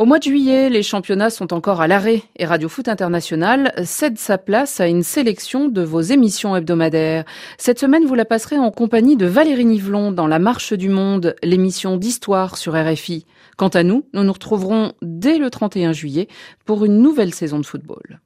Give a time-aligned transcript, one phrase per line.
[0.00, 4.16] Au mois de juillet, les championnats sont encore à l'arrêt et Radio Foot International cède
[4.16, 7.26] sa place à une sélection de vos émissions hebdomadaires.
[7.58, 11.36] Cette semaine, vous la passerez en compagnie de Valérie Nivelon dans La Marche du Monde,
[11.42, 13.26] l'émission d'histoire sur RFI.
[13.58, 16.28] Quant à nous, nous nous retrouverons dès le 31 juillet
[16.64, 18.20] pour une nouvelle saison de football.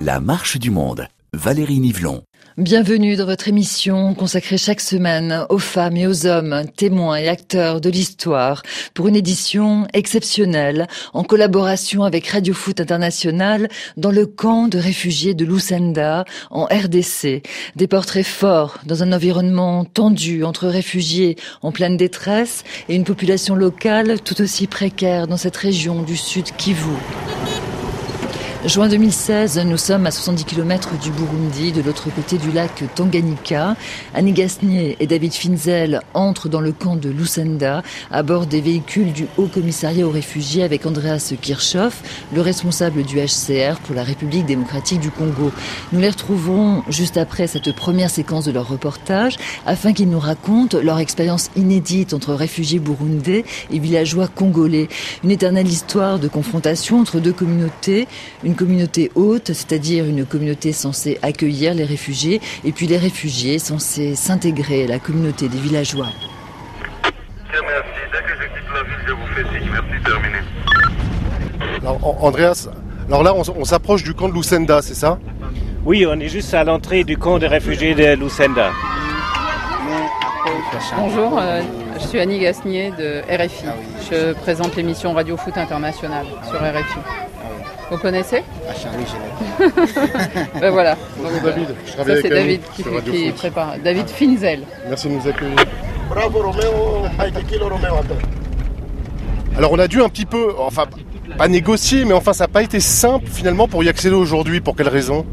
[0.00, 1.08] La marche du monde.
[1.32, 2.22] Valérie Nivelon.
[2.56, 7.80] Bienvenue dans votre émission consacrée chaque semaine aux femmes et aux hommes, témoins et acteurs
[7.80, 8.62] de l'histoire,
[8.94, 15.34] pour une édition exceptionnelle en collaboration avec Radio Foot International dans le camp de réfugiés
[15.34, 17.42] de Lusenda en RDC.
[17.74, 23.56] Des portraits forts dans un environnement tendu entre réfugiés en pleine détresse et une population
[23.56, 26.94] locale tout aussi précaire dans cette région du sud Kivu.
[28.64, 33.76] Juin 2016, nous sommes à 70 km du Burundi, de l'autre côté du lac Tanganyika.
[34.14, 39.12] Annie Gasnier et David Finzel entrent dans le camp de Lusenda à bord des véhicules
[39.12, 42.02] du Haut Commissariat aux réfugiés avec Andreas Kirchhoff,
[42.34, 45.52] le responsable du HCR pour la République démocratique du Congo.
[45.92, 50.78] Nous les retrouverons juste après cette première séquence de leur reportage afin qu'ils nous racontent
[50.82, 54.88] leur expérience inédite entre réfugiés burundais et villageois congolais.
[55.22, 58.08] Une éternelle histoire de confrontation entre deux communautés,
[58.54, 64.84] communauté haute, c'est-à-dire une communauté censée accueillir les réfugiés, et puis les réfugiés censés s'intégrer
[64.84, 66.08] à la communauté des villageois.
[67.52, 67.88] Merci.
[68.12, 69.70] Dès que je quitte la ville, je vous fais signe.
[69.72, 70.38] Merci, terminé.
[71.80, 72.68] Alors, Andreas,
[73.08, 75.18] alors là, on, on s'approche du camp de Lucenda, c'est ça?
[75.84, 78.70] Oui, on est juste à l'entrée du camp de réfugiés de Lucenda.
[80.96, 81.62] Bonjour, euh,
[81.98, 83.66] je suis Annie Gasnier de RFI.
[84.10, 87.27] Je présente l'émission Radio Foot International sur RFI.
[87.90, 89.70] Vous connaissez Ah, oui, je l'ai.
[90.60, 90.96] Ben voilà.
[91.16, 92.60] Bonjour David, je travaille Ça c'est avec David
[93.04, 93.74] qui, prépare.
[93.82, 94.60] David Finzel.
[94.88, 95.56] Merci de nous accueillir.
[96.10, 97.68] Bravo, Roméo.
[97.68, 97.94] Roméo.
[99.56, 100.84] Alors on a dû un petit peu, enfin
[101.36, 104.60] pas négocier, mais enfin ça n'a pas été simple finalement pour y accéder aujourd'hui.
[104.60, 105.26] Pour quelle raison?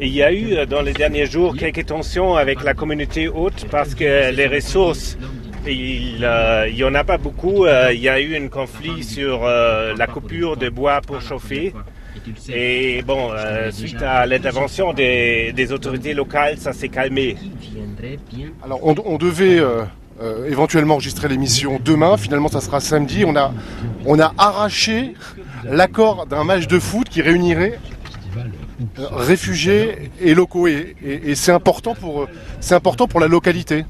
[0.00, 3.28] Et il y a eu euh, dans les derniers jours quelques tensions avec la communauté
[3.28, 5.18] haute parce que les ressources,
[5.66, 7.64] il n'y en a pas beaucoup.
[7.66, 11.74] Euh, Il y a eu un conflit sur euh, la coupure de bois pour chauffer.
[12.52, 17.36] Et bon, euh, suite à l'intervention des, des autorités locales, ça s'est calmé.
[18.64, 19.82] Alors on, on devait euh,
[20.22, 23.24] euh, éventuellement enregistrer l'émission demain, finalement ça sera samedi.
[23.26, 23.52] On a,
[24.04, 25.14] on a arraché
[25.64, 27.99] l'accord d'un match de foot qui réunirait euh,
[28.98, 30.66] réfugiés et locaux.
[30.66, 30.94] Et,
[31.34, 32.26] c'est important, pour, euh,
[32.70, 33.84] important pour la localité.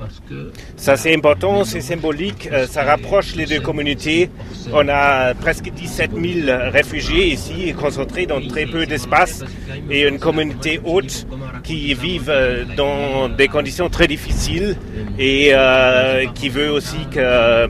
[0.77, 4.31] Ça c'est important, c'est symbolique, euh, ça rapproche les deux communautés.
[4.73, 9.43] On a presque 17 000 réfugiés ici, concentrés dans très peu d'espace,
[9.91, 11.27] et une communauté haute
[11.63, 14.77] qui vivent euh, dans des conditions très difficiles
[15.19, 17.69] et euh, qui veut aussi qu'on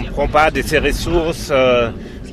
[0.00, 1.50] ne prend pas de ces ressources.
[1.50, 1.90] euh,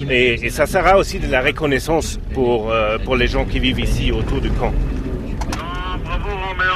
[0.10, 3.80] et, et ça sera aussi de la reconnaissance pour, euh, pour les gens qui vivent
[3.80, 4.74] ici autour du camp.
[6.04, 6.74] Bravo, Roméo,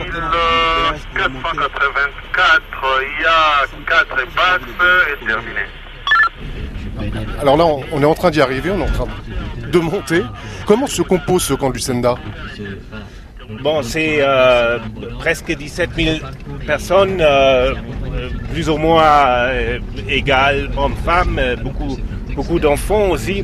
[0.00, 2.62] euh, 484.
[3.18, 4.60] Il y a 4 passes
[5.12, 5.60] et terminé.
[7.40, 9.06] Alors là, on, est en train d'y arriver, on est en train
[9.70, 10.22] de monter.
[10.66, 12.16] Comment se compose ce camp du Senda?
[13.62, 14.78] Bon, c'est euh,
[15.18, 16.16] presque 17 000
[16.66, 19.48] personnes, euh, euh, plus ou moins
[20.08, 21.96] égales hommes-femmes, beaucoup,
[22.36, 23.42] beaucoup d'enfants aussi.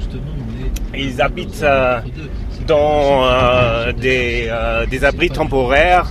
[0.94, 2.00] Ils habitent euh,
[2.66, 6.10] dans euh, des, euh, des abris temporaires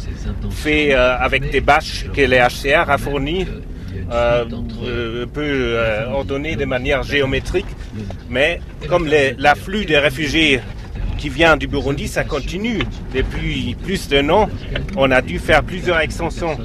[0.50, 3.46] faits avec des bâches que les HCR a fournies,
[5.34, 5.78] peu
[6.12, 7.68] ordonnées de manière géométrique.
[8.30, 8.60] Mais
[8.90, 10.60] comme l'afflux des réfugiés
[11.18, 12.80] qui vient du Burundi, ça continue
[13.14, 14.50] depuis plus d'un an.
[14.98, 16.58] On a dû faire plusieurs extensions.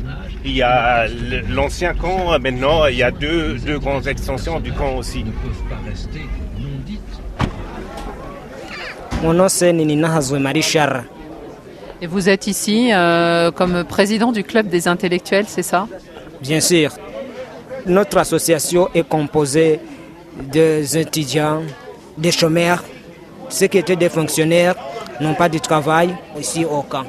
[0.49, 1.07] Il y a
[1.51, 5.25] l'ancien camp, maintenant il y a deux, deux grandes extensions du camp aussi.
[9.25, 11.03] Mon nom c'est Ninina Hazwe Marichara.
[12.01, 15.89] Et vous êtes ici euh, comme président du club des intellectuels, c'est ça?
[16.41, 16.93] Bien sûr,
[17.85, 19.81] notre association est composée
[20.41, 21.63] des étudiants,
[22.17, 22.85] des chômeurs,
[23.49, 24.77] ceux qui étaient des fonctionnaires
[25.21, 27.05] n'ont pas de travail ici au camp.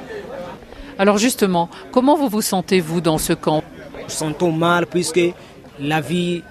[1.00, 3.64] Alors justement, comment vous vous sentez-vous dans ce camp?
[4.04, 5.22] Nous sentons mal puisque
[5.80, 6.42] la vie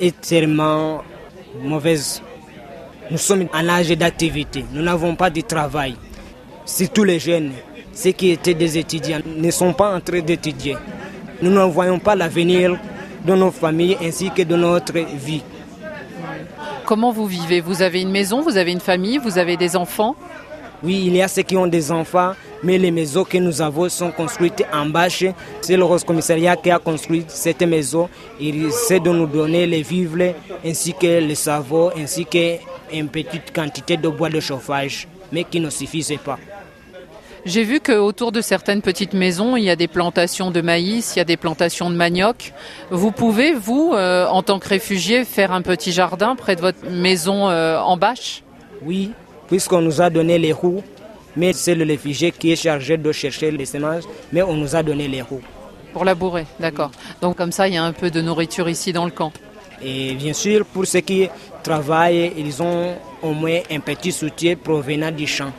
[0.00, 1.02] est tellement
[1.62, 2.22] mauvaise.
[3.10, 5.96] Nous sommes en âge d'activité, nous n'avons pas de travail.
[6.64, 7.52] Surtout les jeunes,
[7.92, 10.76] ceux qui étaient des étudiants, ne sont pas en train d'étudier.
[11.40, 12.78] Nous ne voyons pas l'avenir
[13.24, 15.42] de nos familles ainsi que de notre vie.
[16.84, 17.60] Comment vous vivez?
[17.60, 20.16] Vous avez une maison, vous avez une famille, vous avez des enfants?
[20.84, 22.32] Oui, il y a ceux qui ont des enfants,
[22.62, 25.24] mais les maisons que nous avons sont construites en bâche.
[25.60, 28.08] C'est le Rose Commissariat qui a construit cette maison.
[28.40, 30.34] Il essaie de nous donner les vivres
[30.64, 35.70] ainsi que le savon, ainsi qu'une petite quantité de bois de chauffage, mais qui ne
[35.70, 36.38] suffisait pas.
[37.44, 41.18] J'ai vu qu'autour de certaines petites maisons, il y a des plantations de maïs, il
[41.18, 42.52] y a des plantations de manioc.
[42.90, 46.88] Vous pouvez, vous, euh, en tant que réfugié, faire un petit jardin près de votre
[46.88, 48.44] maison euh, en bâche?
[48.84, 49.10] Oui,
[49.48, 50.82] puisqu'on nous a donné les roues,
[51.36, 54.82] mais c'est le réfugié qui est chargé de chercher les semences, mais on nous a
[54.82, 55.42] donné les roues.
[55.92, 56.90] Pour labourer, d'accord.
[57.20, 59.32] Donc comme ça, il y a un peu de nourriture ici dans le camp.
[59.82, 61.28] Et bien sûr, pour ceux qui
[61.62, 65.52] travaillent, ils ont au moins un petit soutien provenant du champ.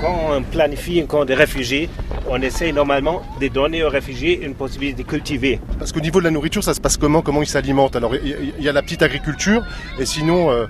[0.00, 1.88] Quand on planifie un camp de réfugiés,
[2.28, 5.60] on essaie normalement de donner aux réfugiés une possibilité de cultiver.
[5.78, 7.96] Parce qu'au niveau de la nourriture, ça se passe comment Comment ils s'alimentent?
[7.96, 9.62] Alors, il y a la petite agriculture,
[9.98, 10.66] et sinon, euh,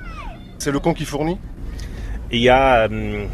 [0.59, 1.39] c'est le camp qui fournit?
[2.33, 3.25] Il y a euh,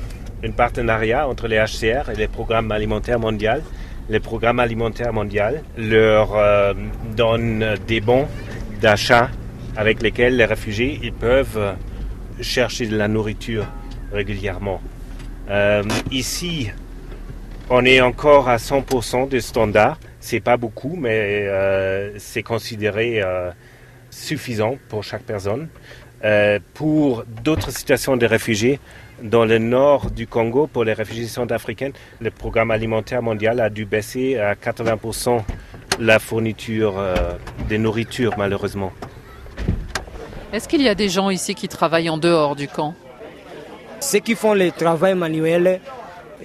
[0.45, 3.63] un partenariat entre les HCR et les programmes alimentaires mondiaux.
[4.09, 6.75] Les programmes alimentaires mondiaux leur euh,
[7.17, 8.27] donnent des bons
[8.81, 9.31] d'achat
[9.77, 11.75] avec lesquels les réfugiés ils peuvent
[12.41, 13.67] chercher de la nourriture
[14.13, 14.81] régulièrement.
[15.49, 16.71] Euh, ici,
[17.71, 19.99] on est encore à 100% des standards.
[20.21, 23.51] C'est pas beaucoup, mais euh, c'est considéré euh,
[24.11, 25.69] suffisant pour chaque personne.
[26.75, 28.81] pour d'autres situations de réfugiés,
[29.23, 33.85] dans le nord du Congo, pour les réfugiés centrafricains, le programme alimentaire mondial a dû
[33.85, 35.43] baisser à 80%
[36.01, 36.95] la fourniture
[37.71, 38.93] de nourriture, malheureusement.
[40.53, 42.95] Est-ce qu'il y a des gens ici qui travaillent en dehors du camp?
[44.01, 45.81] Ceux qui font le travail manuel,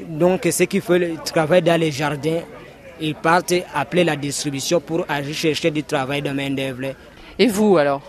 [0.08, 2.42] donc ceux qui font le travail dans les jardins,
[3.00, 6.94] ils partent appeler la distribution pour aller chercher du travail de main-d'œuvre.
[7.38, 8.02] Et vous alors?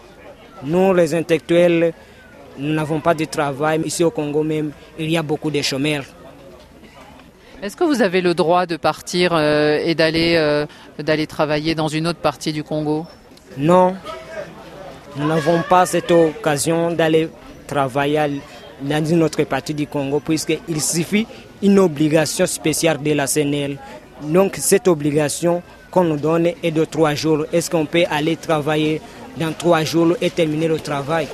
[0.64, 1.92] Nous, les intellectuels,
[2.58, 3.80] nous n'avons pas de travail.
[3.84, 6.04] Ici au Congo même, il y a beaucoup de chômeurs.
[7.62, 10.66] Est-ce que vous avez le droit de partir euh, et d'aller euh,
[10.98, 13.06] d'aller travailler dans une autre partie du Congo?
[13.56, 13.94] Non,
[15.16, 17.28] nous n'avons pas cette occasion d'aller
[17.66, 18.40] travailler
[18.80, 21.26] dans une autre partie du Congo, puisqu'il suffit
[21.62, 23.76] une obligation spéciale de la CNL.
[24.22, 27.44] Donc cette obligation qu'on nous donne est de trois jours.
[27.52, 29.00] Est-ce qu'on peut aller travailler
[29.36, 31.28] dans trois jours et terminer le travail?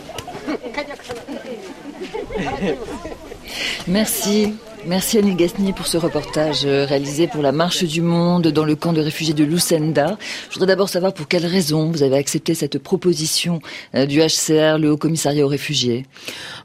[3.86, 4.54] Merci.
[4.86, 8.76] Merci Annie Gasnier pour ce reportage euh, réalisé pour la Marche du Monde dans le
[8.76, 10.16] camp de réfugiés de Lucenda.
[10.48, 13.60] Je voudrais d'abord savoir pour quelles raisons vous avez accepté cette proposition
[13.94, 16.06] euh, du HCR, le Haut Commissariat aux réfugiés.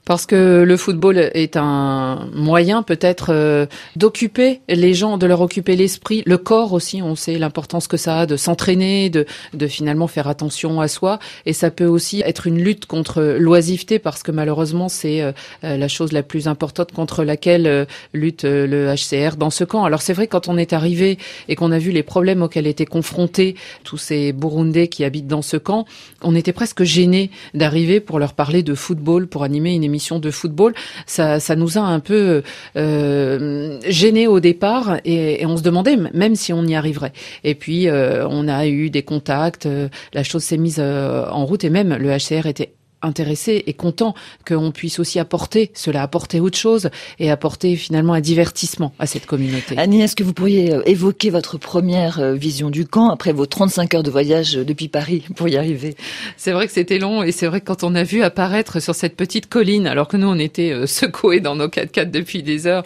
[0.05, 3.65] Parce que le football est un moyen peut-être euh,
[3.95, 7.01] d'occuper les gens, de leur occuper l'esprit, le corps aussi.
[7.01, 11.19] On sait l'importance que ça a de s'entraîner, de, de finalement faire attention à soi.
[11.45, 16.11] Et ça peut aussi être une lutte contre l'oisiveté parce que malheureusement c'est la chose
[16.11, 19.83] la plus importante contre laquelle lutte euh, le HCR dans ce camp.
[19.83, 21.17] Alors c'est vrai quand on est arrivé
[21.47, 25.41] et qu'on a vu les problèmes auxquels étaient confrontés tous ces Burundais qui habitent dans
[25.41, 25.85] ce camp,
[26.21, 30.31] on était presque gênés d'arriver pour leur parler de football, pour animer une émission de
[30.31, 30.73] football.
[31.05, 32.41] Ça, ça nous a un peu
[32.75, 37.13] euh, gênés au départ et, on se demandait même si on y arriverait.
[37.43, 41.63] Et puis euh, on a eu des contacts, euh, la chose s'est mise en route
[41.63, 44.15] et même le HCR était intéressé et content
[44.47, 46.89] qu'on puisse aussi apporter cela, apporter autre chose
[47.19, 49.77] et apporter finalement un divertissement à cette communauté.
[49.77, 53.45] Annie, est-ce que vous pourriez euh, évoquer votre première euh, vision du camp après vos
[53.45, 55.95] 35 heures de voyage euh, depuis Paris pour y arriver?
[56.37, 58.95] C'est vrai que c'était long et c'est vrai que quand on a vu apparaître sur
[58.95, 62.83] cette petite colline, alors que nous on était secoués dans nos 4x4 depuis des heures,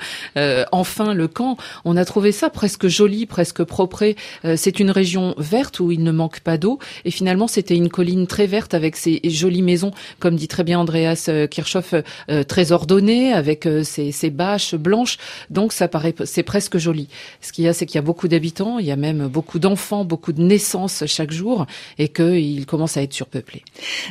[0.72, 4.14] enfin le camp, on a trouvé ça presque joli, presque propre.
[4.56, 8.28] c'est une région verte où il ne manque pas d'eau et finalement c'était une colline
[8.28, 11.94] très verte avec ses jolies maisons comme dit très bien Andreas euh, Kirchhoff,
[12.30, 15.18] euh, très ordonné avec euh, ses, ses, bâches blanches.
[15.50, 17.08] Donc ça paraît, c'est presque joli.
[17.42, 19.60] Ce qu'il y a, c'est qu'il y a beaucoup d'habitants, il y a même beaucoup
[19.60, 21.66] d'enfants, beaucoup de naissances chaque jour,
[21.98, 23.64] et qu'il commence à être surpeuplé.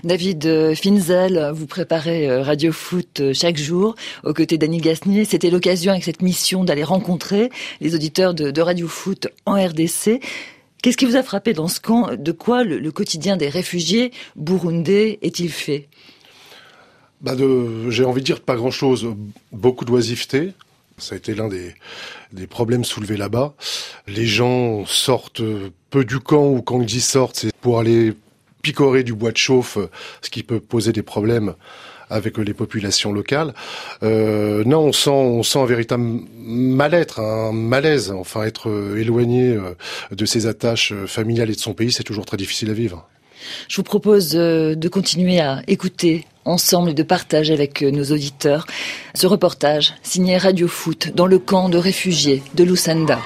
[0.05, 5.25] David Finzel, vous préparez Radio Foot chaque jour aux côtés d'Annie Gasnier.
[5.25, 7.51] C'était l'occasion avec cette mission d'aller rencontrer
[7.81, 10.21] les auditeurs de, de Radio Foot en RDC.
[10.87, 12.15] Qu'est-ce qui vous a frappé dans ce camp?
[12.17, 15.89] De quoi le, quotidien des réfugiés burundais est-il fait?
[17.21, 17.33] Bah
[17.89, 19.13] J'ai envie de dire pas grand-chose.
[19.51, 20.53] Beaucoup d'oisiveté.
[20.97, 21.75] Ça a été l'un des,
[22.33, 23.55] des problèmes soulevés là-bas.
[24.07, 25.43] Les gens sortent
[25.91, 28.15] peu du camp ou quand ils sortent, c'est pour aller
[28.63, 29.79] picorer du bois de chauffe,
[30.23, 31.57] ce qui peut poser des problèmes
[32.11, 33.55] avec les populations locales.
[34.03, 36.05] Euh, non, on sent, on sent un véritable
[36.37, 38.11] mal-être, un malaise.
[38.11, 39.75] Enfin, être éloigné euh,
[40.13, 43.09] de ses attaches familiales et de son pays, c'est toujours très difficile à vivre.
[43.69, 48.05] Je vous propose euh, de continuer à écouter ensemble et de partager avec euh, nos
[48.05, 48.67] auditeurs
[49.15, 53.19] ce reportage signé Radio Foot dans le camp de réfugiés de Lusenda.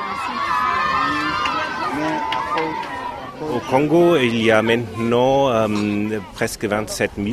[3.54, 7.28] Au Congo, il y a maintenant euh, presque 27 000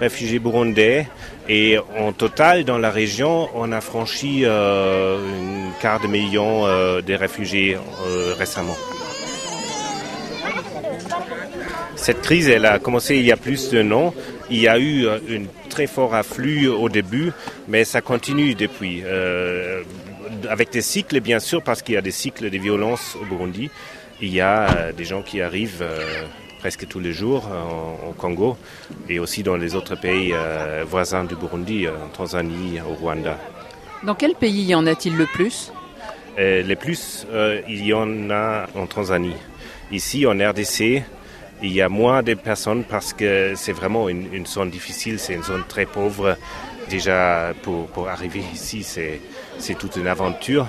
[0.00, 1.06] réfugiés burundais
[1.48, 7.02] et en total dans la région, on a franchi euh, un quart de million euh,
[7.02, 8.76] de réfugiés euh, récemment.
[11.96, 14.14] Cette crise, elle a commencé il y a plus d'un an.
[14.48, 17.32] Il y a eu euh, un très fort afflux au début,
[17.68, 19.02] mais ça continue depuis.
[20.48, 23.70] Avec des cycles, bien sûr, parce qu'il y a des cycles de violence au Burundi.
[24.22, 25.84] Il y a des gens qui arrivent
[26.60, 28.56] presque tous les jours en- au Congo
[29.08, 33.38] et aussi dans les autres pays euh, voisins du Burundi, euh, en Tanzanie, au Rwanda.
[34.02, 35.72] Dans quel pays y en a-t-il le plus?
[36.38, 39.36] Euh, les plus, euh, il y en a en Tanzanie.
[39.90, 41.02] Ici, en RDC,
[41.62, 45.34] il y a moins de personnes parce que c'est vraiment une, une zone difficile, c'est
[45.34, 46.36] une zone très pauvre.
[46.88, 49.20] Déjà, pour, pour arriver ici, c'est
[49.58, 50.66] c'est toute une aventure.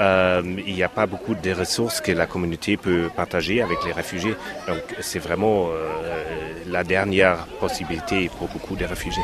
[0.00, 3.92] Euh, il n'y a pas beaucoup de ressources que la communauté peut partager avec les
[3.92, 4.34] réfugiés.
[4.66, 6.24] Donc, c'est vraiment euh,
[6.66, 9.22] la dernière possibilité pour beaucoup de réfugiés.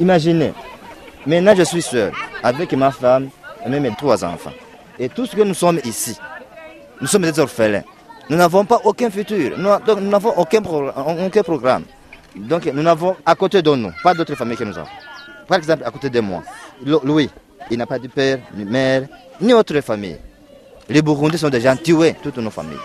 [0.00, 0.52] Imaginez,
[1.26, 2.12] maintenant je suis seul
[2.42, 3.30] avec ma femme
[3.64, 4.52] et mes trois enfants.
[4.98, 6.16] Et tout ce que nous sommes ici,
[7.00, 7.82] nous sommes des orphelins.
[8.28, 9.68] Nous n'avons pas aucun futur, nous
[10.10, 11.84] n'avons aucun, aucun programme.
[12.34, 14.88] Donc nous n'avons à côté de nous, pas d'autres familles que nous avons.
[15.48, 16.42] Par exemple, à côté de moi,
[16.84, 17.30] Lo- Louis,
[17.70, 19.06] il n'a pas de père, ni mère,
[19.40, 20.18] ni autre famille.
[20.88, 22.78] Les Burundais sont déjà tués, toutes nos familles.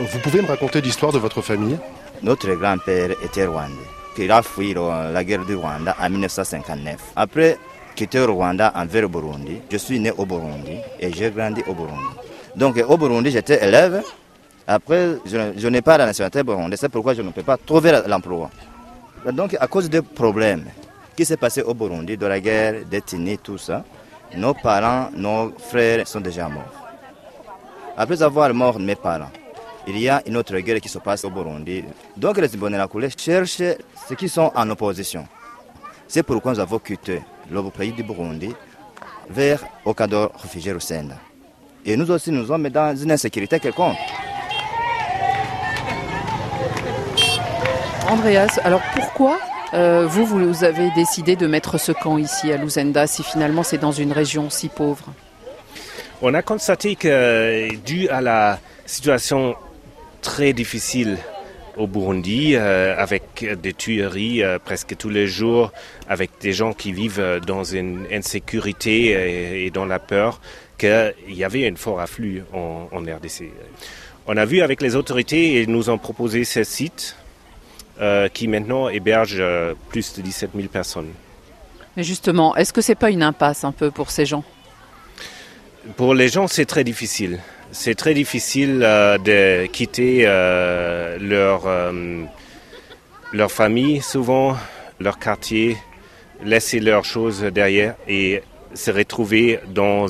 [0.00, 1.78] Vous pouvez me raconter l'histoire de votre famille?
[2.22, 3.74] Notre grand-père était rwandais.
[4.18, 6.96] Il a fui la guerre du Rwanda en 1959.
[7.16, 7.58] Après
[7.96, 11.74] quitter le Rwanda envers le Burundi, je suis né au Burundi et j'ai grandi au
[11.74, 11.98] Burundi.
[12.56, 14.02] Donc au Burundi, j'étais élève.
[14.66, 17.92] Après, je, je n'ai pas la nationalité burundaise, c'est pourquoi je ne peux pas trouver
[18.06, 18.50] l'emploi.
[19.32, 20.64] Donc à cause des problèmes
[21.16, 23.84] qui s'est passé au Burundi, de la guerre, d'ethnie, tout ça,
[24.36, 26.62] nos parents, nos frères sont déjà morts.
[27.96, 29.30] Après avoir mort mes parents,
[29.86, 31.84] il y a une autre guerre qui se passe au Burundi.
[32.16, 33.56] Donc les Imbonerakure cherchent
[34.08, 35.26] ceux qui sont en opposition.
[36.08, 38.54] C'est pourquoi nous avons quitté le du Burundi
[39.28, 41.16] vers au cadre réfugié Rusenda.
[41.84, 43.96] Et nous aussi, nous sommes dans une insécurité quelconque.
[48.08, 49.38] Andreas, alors pourquoi
[49.74, 53.78] euh, vous, vous avez décidé de mettre ce camp ici à Luzenda si finalement c'est
[53.78, 55.12] dans une région si pauvre
[56.22, 59.56] On a constaté que, dû à la situation
[60.22, 61.18] très difficile
[61.76, 65.72] au Burundi, euh, avec des tueries euh, presque tous les jours,
[66.08, 70.40] avec des gens qui vivent euh, dans une insécurité et, dans la peur,
[70.78, 73.50] qu'il y avait un fort afflux en, en RDC.
[74.26, 77.16] On a vu avec les autorités et nous ont proposé ce site
[78.00, 81.12] euh, qui maintenant héberge euh, plus de 17 000 personnes.
[81.96, 84.42] Mais justement, est-ce que c'est pas une impasse un peu pour ces gens?
[85.96, 87.38] Pour les gens, c'est très difficile.
[87.70, 91.68] C'est très difficile euh, de quitter leur,
[93.32, 94.56] leur famille, souvent,
[94.98, 95.76] leur quartier,
[96.42, 98.42] laisser leurs choses derrière et
[98.74, 100.06] se retrouver dans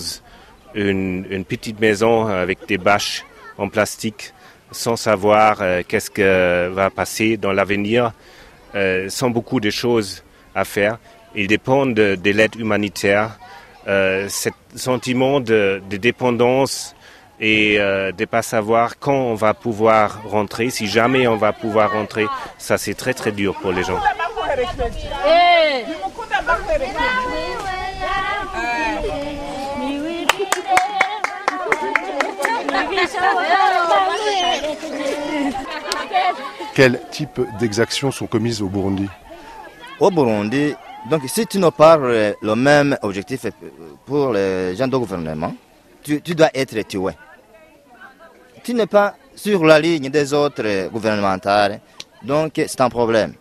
[0.74, 3.26] une, une petite maison avec des bâches
[3.58, 4.32] en plastique
[4.74, 8.12] sans savoir euh, qu'est-ce que va passer dans l'avenir,
[8.74, 10.22] euh, sans beaucoup de choses
[10.54, 10.98] à faire.
[11.34, 13.38] Ils dépendent de, de l'aide humanitaire.
[13.86, 16.94] Euh, ce sentiment de, de dépendance
[17.40, 21.52] et euh, de ne pas savoir quand on va pouvoir rentrer, si jamais on va
[21.52, 22.26] pouvoir rentrer,
[22.58, 24.00] ça c'est très très dur pour les gens.
[36.74, 39.08] Quel type d'exactions sont commises au Burundi
[40.00, 40.74] Au Burundi,
[41.08, 43.46] donc si tu ne parles le même objectif
[44.04, 45.54] pour les gens du gouvernement,
[46.02, 47.12] tu, tu dois être tué.
[48.62, 51.80] Tu n'es pas sur la ligne des autres gouvernementales,
[52.22, 53.34] donc c'est un problème.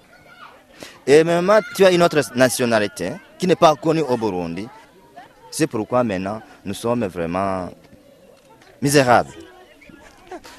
[1.07, 4.67] Et maintenant, tu as une autre nationalité qui n'est pas connue au Burundi.
[5.51, 7.69] C'est pourquoi maintenant, nous sommes vraiment
[8.83, 9.31] misérables.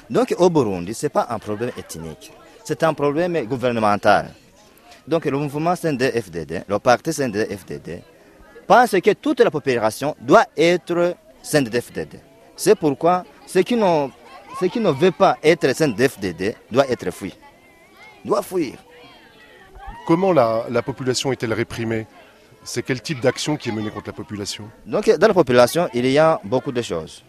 [0.09, 4.33] Donc au Burundi, ce n'est pas un problème ethnique, c'est un problème gouvernemental.
[5.07, 8.01] Donc le mouvement CNDD-FDD, le parti CNDD-FDD,
[8.65, 12.19] pense que toute la population doit être CNDD-FDD.
[12.55, 13.79] C'est pourquoi ceux qui,
[14.59, 17.33] ceux qui ne veulent pas être CNDD-FDD doivent être fui.
[18.23, 18.73] Doivent fuir.
[20.07, 22.07] Comment la, la population est-elle réprimée?
[22.63, 24.67] C'est quel type d'action qui est menée contre la population?
[24.87, 27.23] Donc dans la population, il y a beaucoup de choses.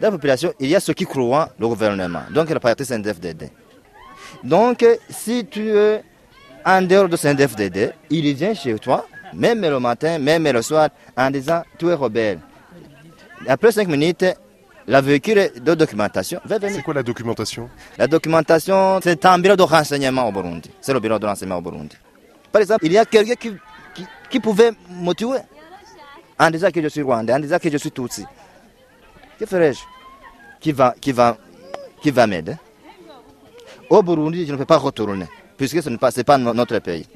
[0.00, 3.50] Dans la population, il y a ceux qui croient le gouvernement, donc la partie CNDFDD.
[4.44, 6.02] Donc, si tu es
[6.64, 11.30] en dehors de CNDFDD, il vient chez toi, même le matin, même le soir, en
[11.30, 12.38] disant tu es rebelle.
[13.46, 14.24] Après cinq minutes,
[14.86, 16.76] la véhicule de documentation va venir.
[16.76, 17.68] C'est quoi la documentation?
[17.98, 20.70] La documentation, c'est un bureau de renseignement au Burundi.
[20.80, 21.96] C'est le bureau de renseignement au Burundi.
[22.52, 23.52] Par exemple, il y a quelqu'un qui,
[23.94, 25.38] qui, qui pouvait me tuer
[26.38, 28.24] en disant que je suis rwandais, en disant que je suis tutsi.
[29.38, 29.80] Que ferais-je
[30.60, 31.36] Qui va, qui va,
[32.02, 32.56] qui va m'aider?
[33.88, 35.26] Au Burundi, je ne peux pas retourner,
[35.56, 37.06] puisque ce n'est pas, notre pays.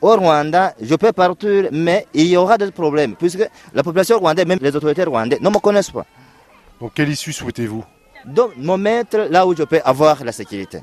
[0.00, 4.46] Au Rwanda, je peux partir, mais il y aura des problèmes, puisque la population rwandaise,
[4.46, 6.06] même les autorités rwandaises, ne me connaissent pas.
[6.80, 7.84] Donc quelle issue souhaitez-vous?
[8.24, 10.82] Donc, me mettre là où je peux avoir la sécurité,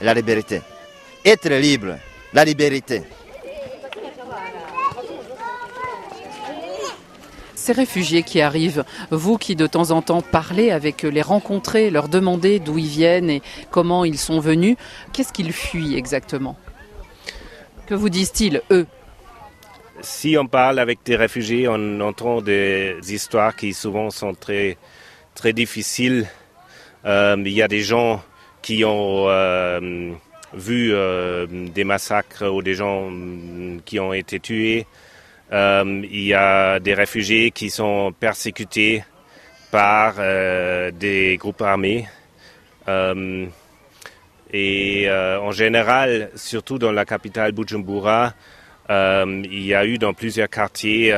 [0.00, 0.60] la liberté.
[1.24, 1.96] Être libre,
[2.32, 3.02] la liberté.
[7.62, 11.90] Ces réfugiés qui arrivent, vous qui de temps en temps parlez avec eux, les rencontrer,
[11.90, 13.40] leur demander d'où ils viennent et
[13.70, 14.74] comment ils sont venus,
[15.12, 16.56] qu'est-ce qu'ils fuient exactement?
[17.86, 18.84] Que vous disent-ils, eux?
[20.00, 24.76] Si on parle avec des réfugiés, on entend des histoires qui souvent sont très,
[25.36, 26.26] très difficiles.
[27.04, 28.24] Euh, il y a des gens
[28.60, 30.10] qui ont euh,
[30.52, 34.84] vu euh, des massacres ou des gens mm, qui ont été tués.
[35.52, 39.04] Euh, il y a des réfugiés qui sont persécutés
[39.70, 42.06] par euh, des groupes armés.
[42.88, 43.46] Euh,
[44.54, 48.34] et en général, surtout dans la capitale Bujumbura,
[48.90, 51.14] il y a eu dans plusieurs quartiers,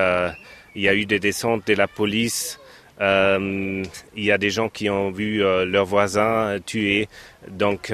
[0.77, 2.61] il y a eu des descentes de la police.
[3.01, 7.09] Il y a des gens qui ont vu leurs voisins tués.
[7.49, 7.93] Donc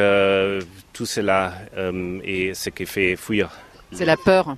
[0.92, 1.54] tout cela
[2.23, 3.49] est ce qui fait fuir.
[3.92, 4.56] C'est la peur.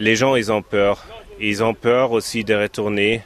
[0.00, 1.04] Les gens, ils ont peur.
[1.38, 3.22] Ils ont peur aussi de retourner,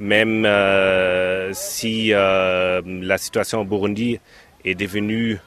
[0.00, 4.18] même euh, si euh, la situation au Burundi
[4.64, 5.38] est devenue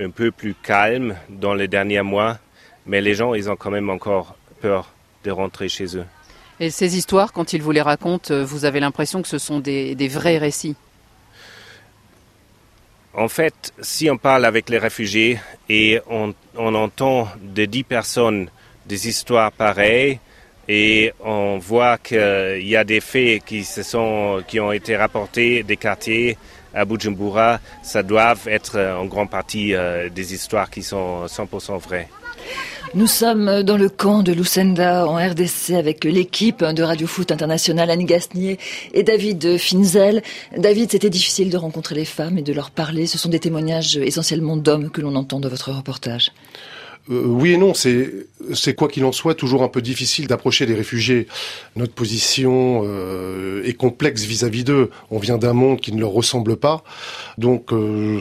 [0.00, 2.38] un peu plus calme dans les derniers mois.
[2.86, 4.92] Mais les gens, ils ont quand même encore peur
[5.24, 6.06] de rentrer chez eux.
[6.60, 9.58] Et ces histoires, quand ils vous les racontent, euh, vous avez l'impression que ce sont
[9.58, 10.76] des, des vrais récits?
[13.12, 18.48] En fait, si on parle avec les réfugiés et on, on entend de dix personnes
[18.86, 20.18] des histoires pareilles
[20.68, 25.62] et on voit qu'il y a des faits qui, se sont, qui ont été rapportés
[25.62, 26.38] des quartiers
[26.74, 32.08] à Bujumbura, ça doit être en grande partie euh, des histoires qui sont 100% vraies.
[32.94, 37.90] Nous sommes dans le camp de Lucenda en RDC avec l'équipe de Radio Foot International,
[37.90, 38.58] Annie Gasnier
[38.92, 40.22] et David Finzel.
[40.56, 43.06] David, c'était difficile de rencontrer les femmes et de leur parler.
[43.06, 46.32] Ce sont des témoignages essentiellement d'hommes que l'on entend dans votre reportage.
[47.10, 48.10] Euh, oui et non, c'est
[48.54, 51.26] c'est quoi qu'il en soit toujours un peu difficile d'approcher les réfugiés.
[51.76, 54.90] Notre position euh, est complexe vis-à-vis d'eux.
[55.10, 56.84] On vient d'un monde qui ne leur ressemble pas,
[57.38, 58.20] donc euh,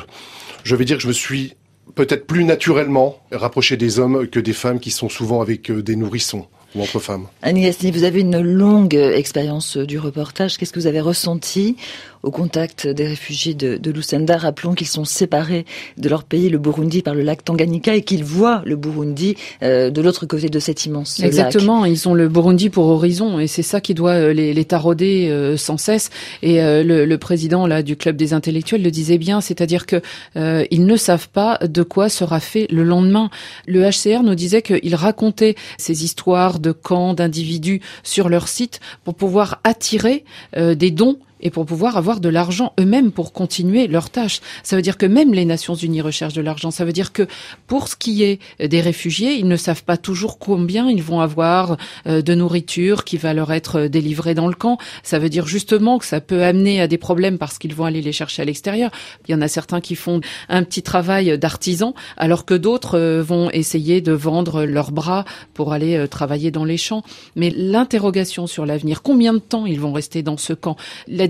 [0.63, 1.53] je vais dire que je me suis
[1.95, 6.47] peut-être plus naturellement rapproché des hommes que des femmes qui sont souvent avec des nourrissons
[6.73, 7.27] ou entre femmes.
[7.41, 10.57] Annie Gasnier, vous avez une longue expérience du reportage.
[10.57, 11.75] Qu'est-ce que vous avez ressenti
[12.23, 15.65] au contact des réfugiés de, de Lucenda Rappelons qu'ils sont séparés
[15.97, 19.89] de leur pays, le Burundi, par le lac Tanganyika et qu'ils voient le Burundi euh,
[19.89, 21.19] de l'autre côté de cet immense.
[21.19, 24.65] Exactement, ils ont le Burundi pour horizon et c'est ça qui doit euh, les, les
[24.65, 26.09] tarauder euh, sans cesse.
[26.41, 30.01] Et euh, le, le président là du club des intellectuels le disait bien, c'est-à-dire que
[30.35, 33.29] euh, ils ne savent pas de quoi sera fait le lendemain.
[33.67, 39.15] Le HCR nous disait qu'il racontait ces histoires de camps, d'individus sur leur site pour
[39.15, 40.23] pouvoir attirer
[40.57, 44.41] euh, des dons et pour pouvoir avoir de l'argent eux-mêmes pour continuer leurs tâches.
[44.63, 46.71] Ça veut dire que même les Nations Unies recherchent de l'argent.
[46.71, 47.27] Ça veut dire que
[47.67, 51.77] pour ce qui est des réfugiés, ils ne savent pas toujours combien ils vont avoir
[52.07, 54.77] euh, de nourriture qui va leur être délivrée dans le camp.
[55.03, 58.01] Ça veut dire justement que ça peut amener à des problèmes parce qu'ils vont aller
[58.01, 58.91] les chercher à l'extérieur.
[59.27, 63.21] Il y en a certains qui font un petit travail d'artisan alors que d'autres euh,
[63.21, 67.03] vont essayer de vendre leurs bras pour aller euh, travailler dans les champs.
[67.35, 70.77] Mais l'interrogation sur l'avenir, combien de temps ils vont rester dans ce camp?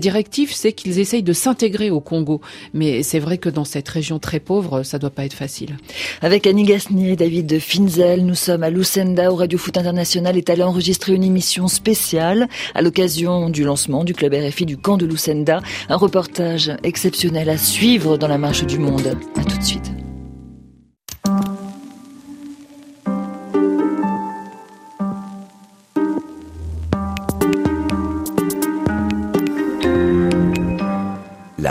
[0.02, 2.42] Directive, c'est qu'ils essayent de s'intégrer au Congo.
[2.74, 5.78] Mais c'est vrai que dans cette région très pauvre, ça doit pas être facile.
[6.20, 10.50] Avec Annie Gasnier et David Finzel, nous sommes à Lucenda où Radio Foot International est
[10.50, 15.06] allé enregistrer une émission spéciale à l'occasion du lancement du club RFI du camp de
[15.06, 15.60] Lucenda.
[15.88, 19.16] Un reportage exceptionnel à suivre dans la marche du monde.
[19.36, 19.91] À tout de suite.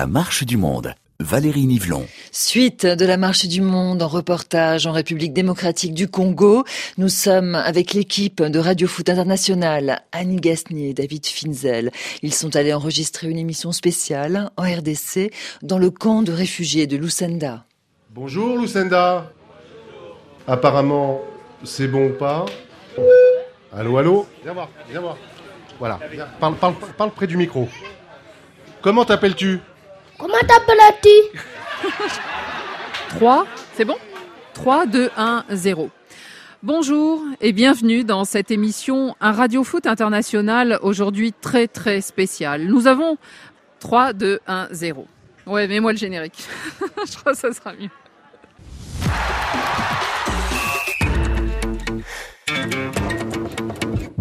[0.02, 0.96] La marche du monde.
[1.20, 2.08] Valérie Nivelon.
[2.32, 6.64] Suite de la marche du monde en reportage en République démocratique du Congo.
[6.98, 11.92] Nous sommes avec l'équipe de Radio Foot International, Annie Gasnier et David Finzel.
[12.24, 16.98] Ils sont allés enregistrer une émission spéciale en RDC dans le camp de réfugiés de
[16.98, 17.66] Lucenda.
[18.10, 19.32] Bonjour Lucenda.
[20.48, 21.22] Apparemment,
[21.64, 22.48] c'est bon ou pas?
[23.72, 24.26] Allô, allô?
[24.42, 25.18] Viens voir, viens voir.
[25.78, 26.00] Voilà,
[26.40, 27.70] parle, parle, parle près du micro.
[28.82, 29.60] Comment t'appelles-tu?
[30.22, 31.40] Comment t'appelles-tu?
[33.10, 33.96] 3, c'est bon?
[34.54, 35.90] 3, 2, 1, 0.
[36.62, 42.68] Bonjour et bienvenue dans cette émission Un Radio Foot International, aujourd'hui très très spécial.
[42.68, 43.18] Nous avons
[43.80, 45.08] 3, 2, 1, 0.
[45.48, 46.44] Ouais, mets-moi le générique.
[47.12, 47.90] Je crois que ça sera mieux.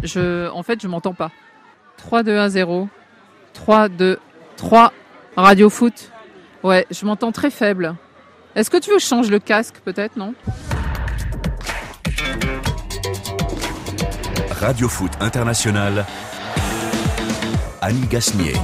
[0.02, 1.30] Je, en fait, je m'entends pas.
[1.98, 2.88] 3, 2, 1, 0.
[3.52, 4.18] 3, 2,
[4.56, 4.94] 3.
[5.36, 6.10] Radio foot.
[6.62, 7.94] Ouais, je m'entends très faible.
[8.54, 10.34] Est-ce que tu veux que je change le casque peut-être, non
[14.50, 16.04] Radio Foot International.
[17.80, 18.54] Annie Gasnier.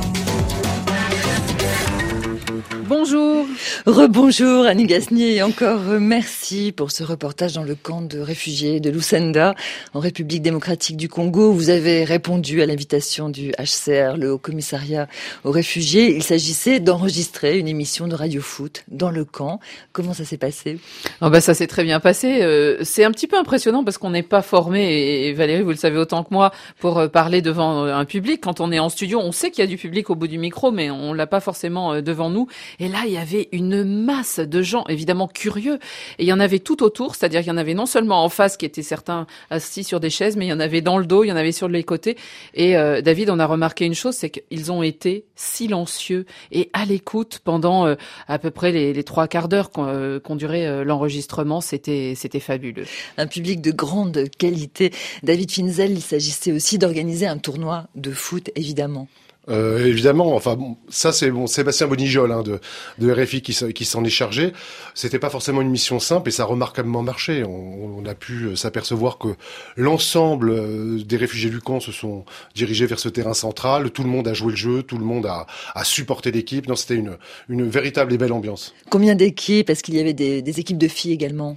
[2.88, 3.46] Bonjour.
[3.84, 8.90] Rebonjour Annie Gasnier et encore merci pour ce reportage dans le camp de réfugiés de
[8.90, 9.56] Lucenda
[9.92, 11.50] en République démocratique du Congo.
[11.50, 15.08] Vous avez répondu à l'invitation du HCR, le Haut Commissariat
[15.42, 16.14] aux réfugiés.
[16.14, 19.58] Il s'agissait d'enregistrer une émission de radio foot dans le camp.
[19.92, 20.78] Comment ça s'est passé?
[21.20, 22.42] Oh bah Ça s'est très bien passé.
[22.42, 25.76] Euh, c'est un petit peu impressionnant parce qu'on n'est pas formé, et Valérie, vous le
[25.76, 28.40] savez autant que moi, pour euh, parler devant euh, un public.
[28.42, 30.38] Quand on est en studio, on sait qu'il y a du public au bout du
[30.38, 32.46] micro, mais on l'a pas forcément devant nous.
[32.80, 35.78] Et là, il y avait une masse de gens, évidemment curieux.
[36.18, 38.28] Et il y en avait tout autour, c'est-à-dire qu'il y en avait non seulement en
[38.28, 41.06] face, qui étaient certains assis sur des chaises, mais il y en avait dans le
[41.06, 42.16] dos, il y en avait sur les côtés.
[42.54, 46.84] Et euh, David, on a remarqué une chose, c'est qu'ils ont été silencieux et à
[46.84, 47.94] l'écoute pendant euh,
[48.28, 51.60] à peu près les, trois quarts d'heure qu'ont euh, duré l'enregistrement.
[51.60, 52.84] C'était c'était fabuleux.
[53.16, 54.92] Un public de grande qualité.
[55.22, 59.08] David Finzel, il s'agissait aussi d'organiser un tournoi de foot, évidemment.
[59.48, 62.58] Euh, évidemment, enfin ça c'est bon, Sébastien Bonijol hein, de,
[62.98, 64.52] de RFI qui, s'en est chargé.
[64.94, 67.44] C'était pas forcément une mission simple et ça a remarquablement marché.
[67.44, 69.28] On, a pu euh, s'apercevoir que
[69.76, 73.90] l'ensemble euh, des réfugiés du camp se sont dirigés vers ce terrain central.
[73.90, 76.68] Tout le monde a joué le jeu, tout le monde a, a supporté l'équipe.
[76.68, 77.16] Non, c'était une,
[77.48, 78.74] une véritable et belle ambiance.
[78.90, 79.70] Combien d'équipes?
[79.70, 81.56] Est-ce qu'il y avait des, des équipes de filles également?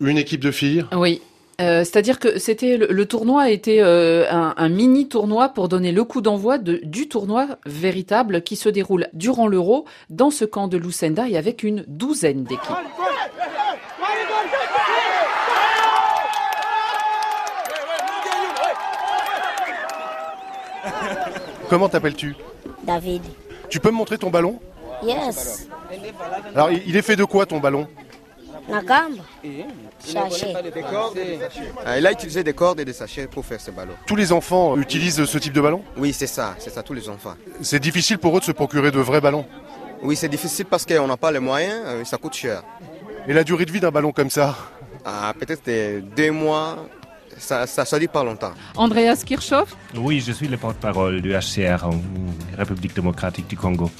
[0.00, 0.84] Une équipe de filles?
[0.92, 1.20] Oui,
[1.60, 6.20] euh, c'est-à-dire que c'était le, tournoi était euh, un, mini tournoi pour donner le coup
[6.20, 11.36] d'envoi du tournoi véritable qui se déroule durant l'Euro dans ce camp de Lucenda et
[11.36, 12.72] avec une douzaine d'équipes.
[21.68, 22.34] Comment t'appelles-tu?
[22.84, 23.22] David.
[23.68, 24.58] Tu peux me montrer ton ballon?
[25.04, 25.68] Yes.
[26.54, 27.88] Alors il est fait de quoi ton ballon?
[31.96, 33.92] Il a utilisé des cordes et des sachets pour faire ce ballon.
[34.06, 35.82] Tous les enfants utilisent ce type de ballon?
[35.96, 37.34] Oui, c'est ça, c'est ça, tous les enfants.
[37.60, 39.46] C'est difficile pour eux de se procurer de vrais ballons
[40.02, 42.62] Oui, c'est difficile parce qu'on n'a pas les moyens, euh, ça coûte cher.
[43.26, 44.56] Et la durée de vie d'un ballon comme ça?
[45.04, 45.68] Ah, Peut-être
[46.16, 46.86] deux mois,
[47.38, 48.52] ça ne se dit pas longtemps.
[48.76, 49.76] Andreas Kirchhoff?
[49.96, 52.00] Oui, je suis le porte-parole du HCR en
[52.56, 53.90] République démocratique du Congo.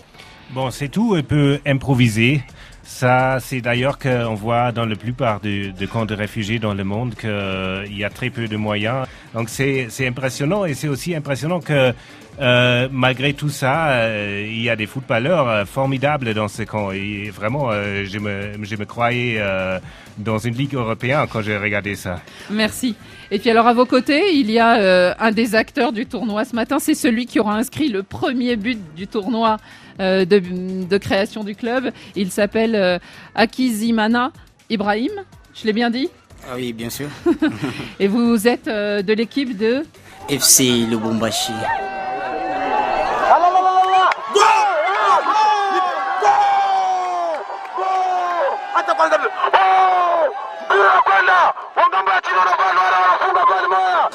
[0.54, 2.42] Bon, c'est tout un peu improvisé.
[2.82, 7.14] Ça, c'est d'ailleurs qu'on voit dans la plupart des camps de réfugiés dans le monde
[7.14, 9.06] qu'il y a très peu de moyens.
[9.32, 11.94] Donc c'est impressionnant et c'est aussi impressionnant que
[12.40, 16.90] euh, malgré tout ça, euh, il y a des footballeurs euh, formidables dans ce camp.
[16.90, 19.42] Et vraiment, je, me, je me croyais
[20.18, 22.20] dans une ligue européenne quand j'ai regardé ça.
[22.50, 22.94] Merci.
[23.30, 26.54] Et puis alors à vos côtés, il y a un des acteurs du tournoi ce
[26.54, 26.78] matin.
[26.78, 29.56] C'est celui qui aura inscrit le premier but du tournoi
[29.98, 31.90] de, de, création du club.
[32.16, 33.00] Il s'appelle
[33.34, 34.32] Akizimana
[34.70, 35.12] Ibrahim.
[35.54, 36.08] Je l'ai bien dit?
[36.48, 37.08] Ah oui, bien sûr.
[38.00, 39.84] Et vous êtes de l'équipe de
[40.28, 41.52] FC Lubumbashi.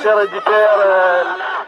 [0.08, 1.26] Chers éditeurs,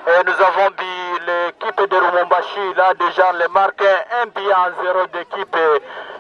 [0.09, 5.05] euh, nous avons dit l'équipe de Rumumbashi, là déjà les marque un billet en zéro
[5.13, 5.55] d'équipe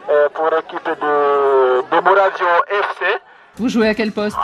[0.09, 3.19] euh, pour l'équipe de, de FC.
[3.57, 4.37] Vous jouez à quel poste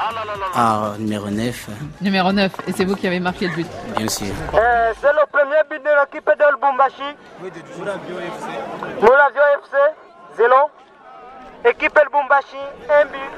[0.55, 1.67] Ah, numéro 9.
[2.01, 4.33] Numéro 9, et c'est vous qui avez marqué le but Bien sûr.
[4.53, 7.15] Euh, c'est le premier but de l'équipe de Lubumbashi.
[7.41, 9.01] Oui, de Murazio FC.
[9.01, 9.77] Murazio FC,
[10.37, 10.69] Zélo.
[11.67, 13.31] Équipe El Bumbashi, un but.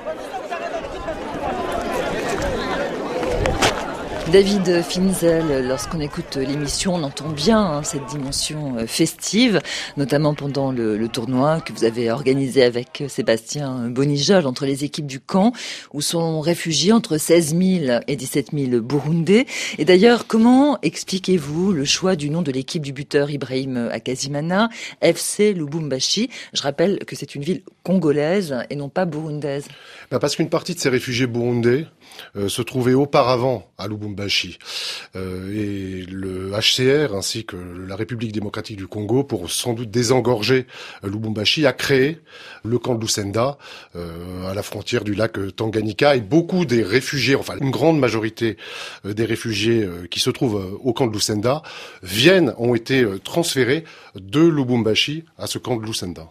[4.32, 9.62] David Finzel, lorsqu'on écoute l'émission, on entend bien hein, cette dimension euh, festive,
[9.96, 15.22] notamment pendant le, tournoi que vous avez organisé avec Sébastien Bonijol entre les équipes du
[15.22, 15.54] camp,
[15.94, 19.46] où sont réfugiés entre 16 000 et 17 000 Burundais.
[19.78, 24.68] Et d'ailleurs, comment expliquez-vous le choix du nom de l'équipe du buteur Ibrahim Akazimana,
[25.00, 26.30] FC Lubumbashi?
[26.54, 29.70] Je rappelle que c'est une ville congolaise et non pas burundaise.
[30.12, 31.97] Ben parce qu'une partie de ces réfugiés burundais euh,
[32.36, 34.58] se trouvait auparavant à Lubumbashi.
[35.16, 40.66] Euh, et le HCR ainsi que la République démocratique du Congo, pour sans doute désengorger
[41.04, 42.20] euh, Lubumbashi, a créé
[42.64, 43.58] le camp de Lucenda
[43.96, 46.16] à la frontière du lac Tanganyika.
[46.16, 48.58] Et beaucoup des réfugiés, enfin une grande majorité
[49.06, 51.62] des réfugiés qui se trouvent au camp de Lucenda,
[52.04, 53.84] viennent, ont été transférés
[54.16, 56.28] de Lubumbashi à ce camp de Lucenda.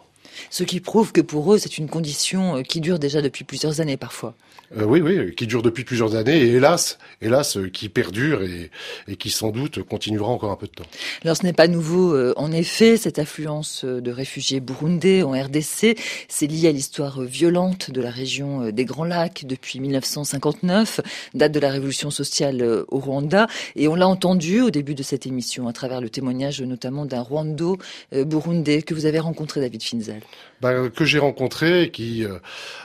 [0.49, 3.97] Ce qui prouve que pour eux, c'est une condition qui dure déjà depuis plusieurs années
[3.97, 4.35] parfois.
[4.75, 8.69] Euh, oui, oui, qui dure depuis plusieurs années et hélas, hélas, euh, qui perdure et,
[9.07, 10.85] et, qui sans doute continuera encore un peu de temps.
[11.23, 15.97] Alors ce n'est pas nouveau, euh, en effet, cette affluence de réfugiés burundais en RDC,
[16.27, 20.99] c'est lié à l'histoire violente de la région des Grands Lacs depuis 1959,
[21.33, 25.25] date de la révolution sociale au Rwanda, et on l'a entendu au début de cette
[25.25, 27.77] émission à travers le témoignage notamment d'un Rwando
[28.11, 30.21] burundais que vous avez rencontré, David Finzel.
[30.59, 32.25] Bah, que j'ai rencontré, qui,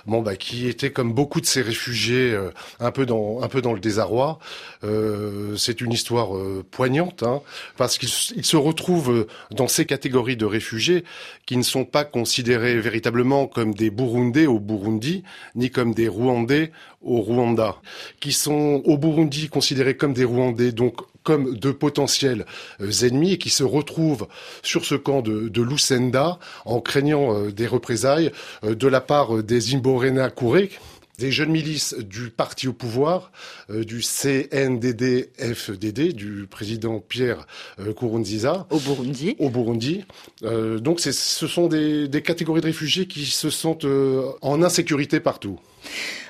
[0.07, 1.63] bon, bah, qui était comme beaucoup de ces
[2.11, 4.39] euh, un peu dans un peu dans le désarroi.
[4.85, 7.41] Euh, c'est une histoire euh, poignante hein,
[7.77, 11.05] parce qu'ils se retrouvent dans ces catégories de réfugiés
[11.47, 15.23] qui ne sont pas considérés véritablement comme des Burundais au Burundi
[15.55, 17.77] ni comme des Rwandais au Rwanda,
[18.21, 22.47] qui sont au Burundi considérés comme des Rwandais, donc comme de potentiels
[22.81, 24.29] ennemis et qui se retrouvent
[24.63, 28.31] sur ce camp de, de Lucenda en craignant des représailles
[28.63, 30.71] de la part des Imborena-Kouré,
[31.19, 33.33] des jeunes milices du parti au pouvoir,
[33.71, 37.47] euh, du CNDD-FDD, du président Pierre
[37.79, 38.67] euh, Kourounziza.
[38.71, 39.37] Au Burundi.
[39.39, 40.07] Au Burundi.
[40.43, 43.87] Euh, donc ce sont des, des, catégories de réfugiés qui se sentent
[44.41, 45.59] en insécurité partout.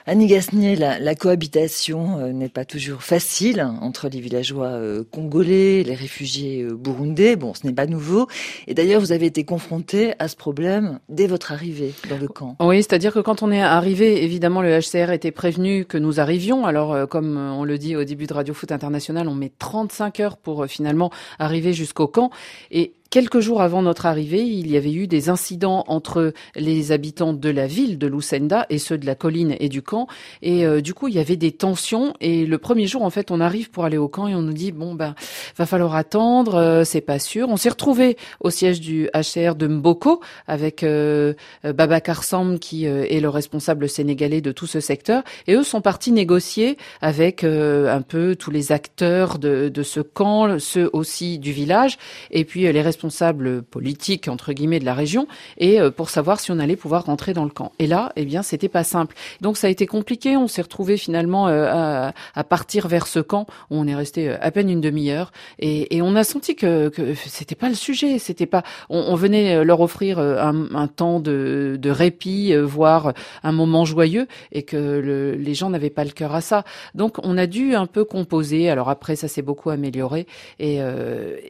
[0.04, 5.94] Annie Gasnier, la, cohabitation euh, n'est pas toujours facile entre les villageois euh, congolais, les
[5.94, 7.36] réfugiés euh, burundais.
[7.36, 8.26] Bon, ce n'est pas nouveau.
[8.66, 12.56] Et d'ailleurs, vous avez été confronté à ce problème dès votre arrivée dans le camp.
[12.58, 16.66] Oui, c'est-à-dire que quand on est arrivé, évidemment, le HCR était prévenu que nous arrivions.
[16.66, 20.36] Alors, comme on le dit au début de Radio Foot International, on met 35 heures
[20.36, 22.30] pour finalement arriver jusqu'au camp.
[22.72, 27.34] Et Quelques jours avant notre arrivée, il y avait eu des incidents entre les habitants
[27.34, 30.06] de la ville de Lucenda et ceux de la colline et du camp.
[30.40, 32.14] Et euh, du coup, il y avait des tensions.
[32.22, 34.54] Et le premier jour, en fait, on arrive pour aller au camp et on nous
[34.54, 35.14] dit bon ben,
[35.58, 37.50] va falloir attendre, euh, c'est pas sûr.
[37.50, 43.20] On s'est retrouvé au siège du HCR de Mboko avec euh, Baba Karsam qui est
[43.20, 45.22] le responsable sénégalais de tout ce secteur.
[45.46, 50.58] Et eux sont partis négocier avec un peu tous les acteurs de, de ce camp,
[50.58, 51.98] ceux aussi du village,
[52.30, 55.26] et puis les responsables responsables politiques entre guillemets de la région
[55.58, 57.72] et euh, pour savoir si on allait pouvoir rentrer dans le camp.
[57.80, 59.16] Et là, eh bien, c'était pas simple.
[59.40, 60.36] Donc ça a été compliqué.
[60.36, 64.36] On s'est retrouvé finalement euh, à, partir vers ce camp où on est resté euh,
[64.40, 68.18] à peine une demi-heure et, on a senti que, que c'était pas le sujet.
[68.18, 68.62] C'était pas.
[68.88, 73.12] On, venait leur offrir un, un temps de, de, répit, voire
[73.44, 76.64] un moment joyeux, et que le, les gens n'avaient pas le cœur à ça.
[76.96, 78.68] Donc on a dû un peu composer.
[78.68, 80.26] Alors après, ça s'est beaucoup amélioré
[80.58, 80.80] et,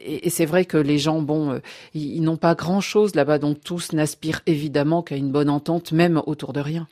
[0.05, 1.59] et c'est vrai que les gens, bon, euh,
[1.93, 6.53] ils, n'ont pas grand-chose là-bas, donc tous n'aspirent évidemment qu'à une bonne entente, même autour
[6.53, 6.87] de rien.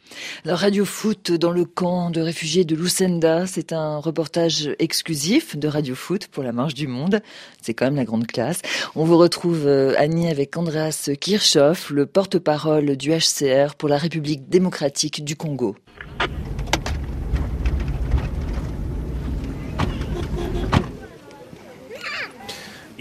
[0.45, 5.67] La Radio Foot dans le camp de réfugiés de Lucenda, c'est un reportage exclusif de
[5.67, 7.21] Radio Foot pour la Marche du Monde.
[7.61, 8.61] C'est quand même la grande classe.
[8.95, 14.49] On vous retrouve, euh, Annie, avec Andreas Kirchhoff, le porte-parole du HCR pour la République
[14.49, 15.75] démocratique du Congo.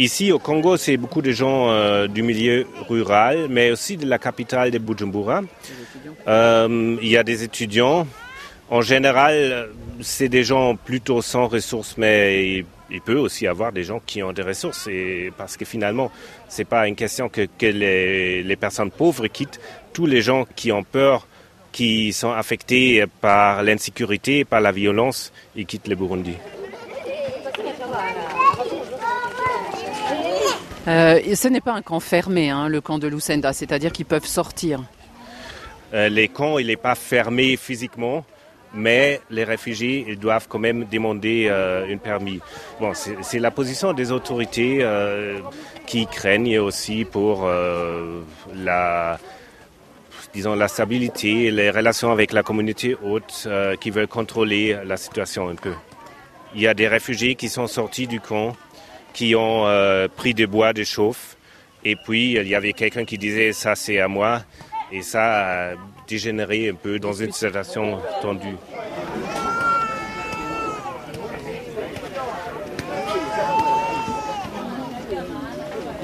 [0.00, 4.18] Ici au Congo, c'est beaucoup de gens euh, du milieu rural, mais aussi de la
[4.18, 5.42] capitale de Bujumbura.
[6.26, 8.06] Euh, il y a des étudiants.
[8.70, 9.68] En général,
[10.00, 14.32] c'est des gens plutôt sans ressources, mais il, peut aussi avoir des gens qui ont
[14.32, 14.86] des ressources.
[14.86, 16.10] Et parce que finalement,
[16.48, 19.60] c'est pas une question que, que les, les personnes pauvres quittent.
[19.92, 21.26] Tous les gens qui ont peur
[21.72, 26.36] qui sont affectés par l'insécurité, par la violence, ils quittent le Burundi.
[30.90, 34.26] Euh, ce n'est pas un camp fermé, hein, le camp de Lucenda, c'est-à-dire qu'ils peuvent
[34.26, 34.82] sortir.
[35.94, 38.24] Euh, les camps, il n'est pas fermé physiquement,
[38.74, 42.40] mais les réfugiés, ils doivent quand même demander euh, une permis.
[42.80, 45.38] Bon, c'est la position des autorités euh,
[45.86, 47.48] qui craignent aussi pour
[48.54, 49.18] la
[50.32, 53.48] disons la stabilité, les relations avec la communauté haute,
[53.80, 55.72] qui veulent contrôler la situation un peu.
[56.54, 58.56] il y a des réfugiés qui sont sortis du camp,
[59.12, 61.36] qui ont euh, pris des bois de chauffe.
[61.84, 64.42] Et puis, il y avait quelqu'un qui disait ça, c'est à moi.
[64.92, 65.74] Et ça a
[66.08, 68.56] dégénéré un peu dans une situation tendue.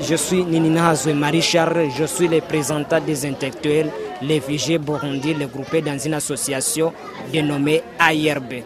[0.09, 3.90] Je suis Ninina Marichar, je suis le représentant des intellectuels,
[4.23, 6.92] les réfugiés burundis, regroupés dans une association
[7.33, 8.62] dénommée AIRB.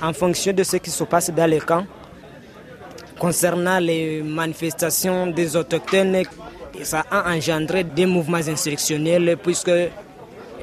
[0.00, 1.84] En fonction de ce qui se passe dans les camps,
[3.18, 6.22] concernant les manifestations des autochtones,
[6.82, 9.70] ça a engendré des mouvements insurrectionnels puisque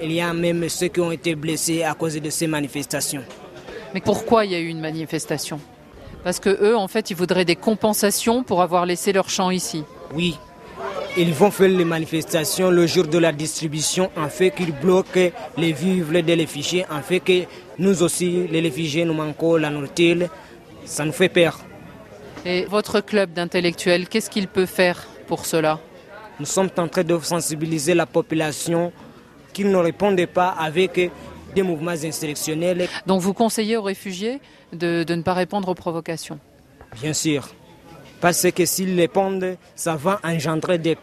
[0.01, 3.23] il y a même ceux qui ont été blessés à cause de ces manifestations.
[3.93, 5.59] Mais pourquoi il y a eu une manifestation?
[6.23, 9.83] Parce que eux, en fait, ils voudraient des compensations pour avoir laissé leur champ ici.
[10.13, 10.37] Oui,
[11.17, 15.71] ils vont faire les manifestations le jour de la distribution en fait qu'ils bloquent les
[15.71, 17.43] vivres des réfugiés, en fait que
[17.77, 20.27] nous aussi, les réfugiés, nous manquons la nourriture.
[20.85, 21.59] Ça nous fait peur.
[22.45, 25.79] Et votre club d'intellectuels, qu'est-ce qu'il peut faire pour cela?
[26.39, 28.93] Nous sommes en train de sensibiliser la population
[29.51, 31.11] qu'ils ne répondent pas avec
[31.53, 32.87] des mouvements insurrectionnels.
[33.05, 34.39] Donc vous conseillez aux réfugiés
[34.71, 36.39] de, de ne pas répondre aux provocations?
[37.01, 37.49] Bien sûr.
[38.21, 40.97] Parce que s'ils répondent, ça va engendrer des,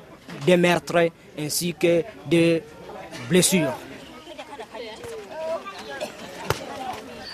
[0.47, 2.63] des meurtres ainsi que des
[3.29, 3.73] blessures.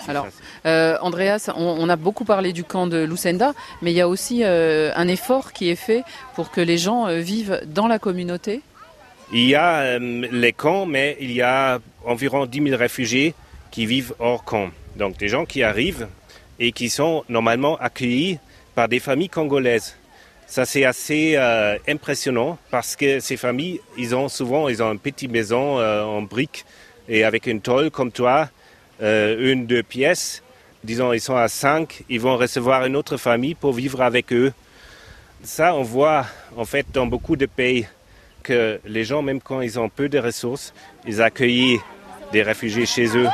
[0.07, 0.27] Alors,
[0.65, 4.91] Andreas, on, a beaucoup parlé du camp de Lucenda, mais il y a aussi euh,
[4.95, 6.03] un effort qui est fait
[6.35, 8.61] pour que les gens euh, vivent dans la communauté.
[9.31, 9.99] Il y a euh,
[10.31, 13.33] les camps, mais il y a environ 10 000 réfugiés
[13.71, 14.69] qui vivent hors camp.
[14.95, 16.07] Donc des gens qui arrivent
[16.59, 18.37] et qui sont normalement accueillis
[18.75, 19.95] par des familles congolaises.
[20.45, 24.99] Ça c'est assez euh, impressionnant parce que ces familles, ils ont souvent ils ont une
[24.99, 26.65] petite maison euh, en briques
[27.09, 28.49] et avec une tôle comme toi,
[29.01, 30.42] euh, une deux pièces.
[30.83, 34.51] Disons ils sont à cinq, ils vont recevoir une autre famille pour vivre avec eux.
[35.43, 36.25] Ça on voit
[36.57, 37.87] en fait dans beaucoup de pays
[38.43, 40.73] que les gens même quand ils ont peu de ressources,
[41.07, 41.79] ils accueillent
[42.33, 43.27] des réfugiés chez eux.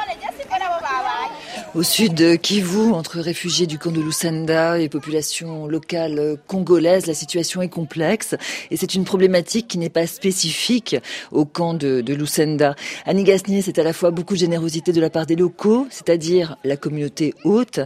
[1.76, 7.14] Au sud de Kivu, entre réfugiés du camp de Lusenda et population locale congolaise, la
[7.14, 8.34] situation est complexe
[8.72, 10.96] et c'est une problématique qui n'est pas spécifique
[11.32, 12.76] au camp de, de Lusenda.
[13.06, 16.58] Annie Gasnier, c'est à la fois beaucoup de générosité de la part des locaux, c'est-à-dire
[16.64, 17.80] la communauté haute,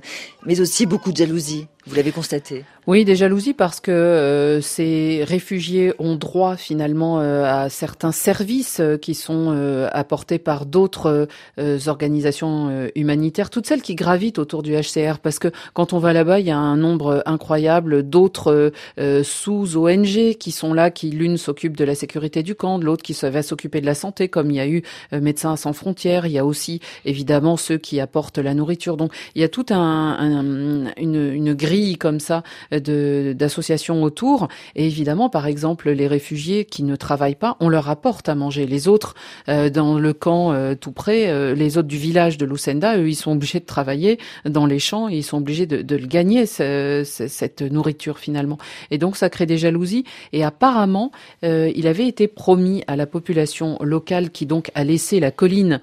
[0.46, 1.68] mais aussi beaucoup de jalousie.
[1.86, 7.44] Vous l'avez constaté Oui, des jalousies parce que euh, ces réfugiés ont droit finalement euh,
[7.44, 9.34] à certains services euh, qui sont
[9.92, 11.28] apportés par d'autres
[11.88, 15.20] organisations humanitaires, toutes celles qui gravitent autour du HCR.
[15.22, 20.52] Parce que quand on va là-bas, il y a un nombre incroyable d'autres sous-ONG qui
[20.52, 23.86] sont là, qui l'une s'occupe de la sécurité du camp, l'autre qui va s'occuper de
[23.86, 26.26] la santé, comme il y a eu Médecins sans frontières.
[26.26, 28.98] Il y a aussi évidemment ceux qui apportent la nourriture.
[28.98, 29.76] Donc il y a tout un,
[30.20, 34.48] un une, une grille comme ça d'associations autour.
[34.76, 38.66] Et évidemment, par exemple, les réfugiés qui ne travaillent pas, on leur apporte à manger.
[38.66, 39.16] Les autres,
[39.50, 43.10] euh, dans le camp euh, tout près, euh, les autres du village de Lucenda, eux,
[43.10, 46.46] ils sont obligés de travailler dans les champs ils sont obligés de, de le gagner,
[46.46, 48.58] ce, ce, cette nourriture finalement.
[48.92, 50.06] Et donc, ça crée des jalousies.
[50.32, 51.12] Et apparemment,
[51.44, 55.80] il avait été promis à la population locale qui donc a laissé la colline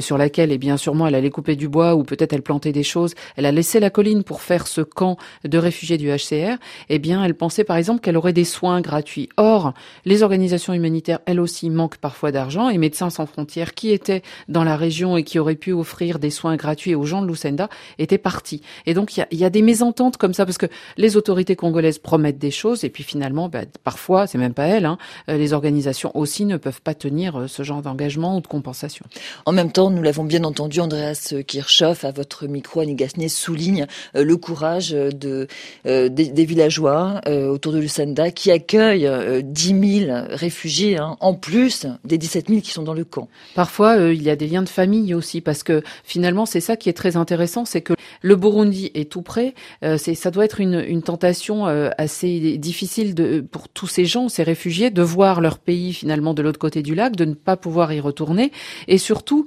[0.00, 2.72] sur laquelle, et eh bien sûrement, elle allait couper du bois ou peut-être elle plantait
[2.72, 3.14] des choses.
[3.36, 5.07] Elle a laissé la colline pour faire ce camp
[5.44, 6.56] de réfugiés du HCR,
[6.88, 9.28] eh bien, elle pensait par exemple qu'elle aurait des soins gratuits.
[9.36, 9.72] Or,
[10.04, 14.64] les organisations humanitaires, elles aussi, manquent parfois d'argent et Médecins sans frontières, qui étaient dans
[14.64, 17.68] la région et qui auraient pu offrir des soins gratuits aux gens de Lucenda,
[17.98, 18.62] étaient partis.
[18.86, 20.66] Et donc, il y a, des mésententes comme ça parce que
[20.96, 24.86] les autorités congolaises promettent des choses et puis finalement, bah, parfois, c'est même pas elles,
[24.86, 29.06] hein, les organisations aussi ne peuvent pas tenir ce genre d'engagement ou de compensation.
[29.46, 33.86] En même temps, nous l'avons bien entendu, Andreas Kirchhoff, à votre micro, Annie Gasnier, souligne
[34.14, 35.46] le courage de,
[35.86, 41.16] euh, des, des, villageois euh, autour de Lucenda qui accueillent euh, 10 000 réfugiés, hein,
[41.20, 43.28] en plus des 17 000 qui sont dans le camp.
[43.54, 46.76] Parfois, euh, il y a des liens de famille aussi, parce que finalement, c'est ça
[46.76, 49.54] qui est très intéressant, c'est que le Burundi est tout près.
[49.82, 54.42] c'est, ça doit être une, une tentation assez difficile de, pour tous ces gens, ces
[54.42, 57.92] réfugiés, de voir leur pays finalement de l'autre côté du lac, de ne pas pouvoir
[57.92, 58.50] y retourner,
[58.88, 59.46] et surtout,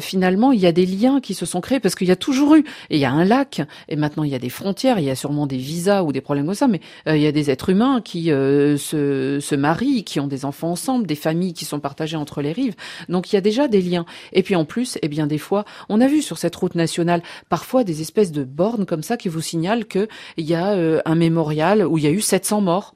[0.00, 2.56] finalement, il y a des liens qui se sont créés parce qu'il y a toujours
[2.56, 4.65] eu, et il y a un lac, et maintenant il y a des frontières,
[4.98, 7.26] il y a sûrement des visas ou des problèmes comme ça, mais euh, il y
[7.26, 11.14] a des êtres humains qui euh, se, se marient, qui ont des enfants ensemble, des
[11.14, 12.74] familles qui sont partagées entre les rives.
[13.08, 14.06] Donc il y a déjà des liens.
[14.32, 17.22] Et puis en plus, eh bien des fois, on a vu sur cette route nationale
[17.48, 20.08] parfois des espèces de bornes comme ça qui vous signalent qu'il
[20.38, 22.95] y a euh, un mémorial où il y a eu 700 morts.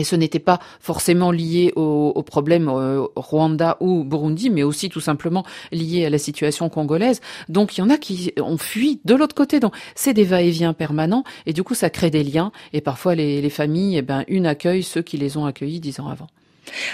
[0.00, 4.88] Et ce n'était pas forcément lié au, au problème euh, Rwanda ou Burundi, mais aussi
[4.88, 7.20] tout simplement lié à la situation congolaise.
[7.50, 9.60] Donc il y en a qui ont fui de l'autre côté.
[9.60, 12.50] Donc c'est des va-et-vient permanents, et du coup ça crée des liens.
[12.72, 16.00] Et parfois les, les familles, eh ben une accueille ceux qui les ont accueillis dix
[16.00, 16.28] ans avant.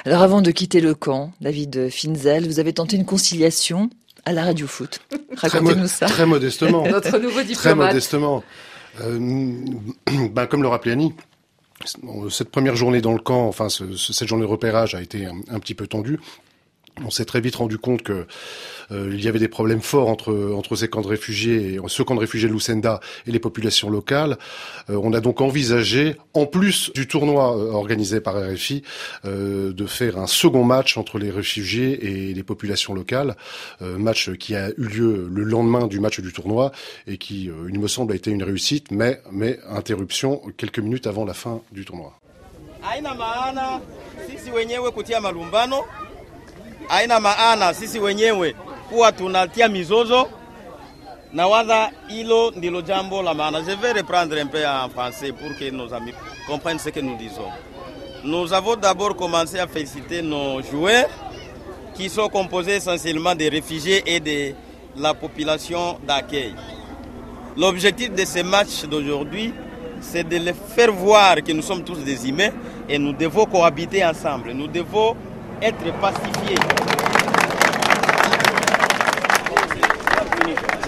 [0.04, 3.88] Alors avant de quitter le camp, David Finzel, vous avez tenté une conciliation
[4.24, 4.98] à la radio foot.
[5.36, 6.06] Racontez-nous ça.
[6.06, 6.84] Très modestement.
[6.88, 7.86] Notre nouveau Très diplomate.
[7.88, 8.42] modestement.
[9.00, 9.18] Euh,
[10.32, 11.12] ben, comme le rappelait Annie,
[12.30, 15.26] cette première journée dans le camp, enfin ce- ce- cette journée de repérage a été
[15.26, 16.18] un petit peu tendue.
[17.04, 18.26] On s'est très vite rendu compte que
[18.90, 22.02] euh, il y avait des problèmes forts entre entre ces camps de réfugiés, et ce
[22.02, 24.38] camp de réfugiés de Lucenda et les populations locales.
[24.90, 28.82] Euh, on a donc envisagé, en plus du tournoi euh, organisé par RFI,
[29.24, 33.36] euh, de faire un second match entre les réfugiés et les populations locales,
[33.80, 36.72] match qui a eu lieu le lendemain du match du tournoi
[37.06, 41.24] et qui, il me semble, a été une réussite, mais mais interruption quelques minutes avant
[41.24, 42.18] la fin du tournoi.
[49.16, 50.28] Tunatia mizozo.
[51.32, 51.44] Na
[52.86, 53.32] jambo la.
[53.62, 56.14] Je vais reprendre un peu en français pour que nos amis
[56.46, 57.50] comprennent ce que nous disons.
[58.24, 61.08] Nous avons d'abord commencé à féliciter nos joueurs
[61.94, 64.54] qui sont composés essentiellement des réfugiés et de
[64.96, 66.54] la population d'accueil.
[67.56, 69.52] L'objectif de ce match d'aujourd'hui,
[70.00, 72.50] c'est de les faire voir que nous sommes tous des humains
[72.88, 74.52] et nous devons cohabiter ensemble.
[74.52, 75.16] Nous devons
[75.62, 76.58] être pacifiés.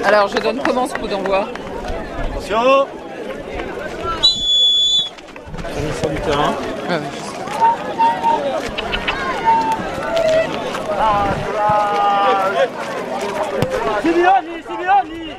[0.05, 1.49] Alors je donne comment ce coup d'envoi?
[2.31, 2.87] Attention
[6.01, 6.55] Sur du terrain.
[14.03, 15.37] Simeone, Simeone,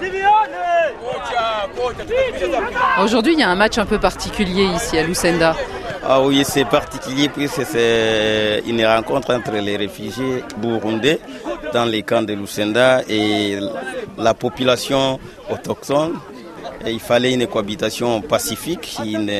[0.00, 0.60] Simeone
[3.02, 5.54] Aujourd'hui, il y a un match un peu particulier ici à Lucenda.
[6.12, 11.20] Ah oui, c'est particulier puisque c'est une rencontre entre les réfugiés burundais
[11.72, 13.60] dans les camps de Lucenda et
[14.18, 16.14] la population autochtone.
[16.84, 19.30] Il fallait une cohabitation pacifique, une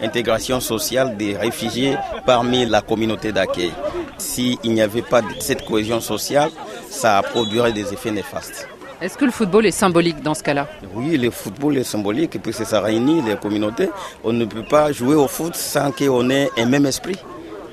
[0.00, 3.72] intégration sociale des réfugiés parmi la communauté d'accueil.
[4.16, 6.48] S'il n'y avait pas cette cohésion sociale,
[6.88, 8.66] ça produirait des effets néfastes.
[9.04, 12.64] Est-ce que le football est symbolique dans ce cas-là Oui, le football est symbolique puisque
[12.64, 13.90] ça réunit les communautés.
[14.24, 17.18] On ne peut pas jouer au foot sans qu'on ait un même esprit.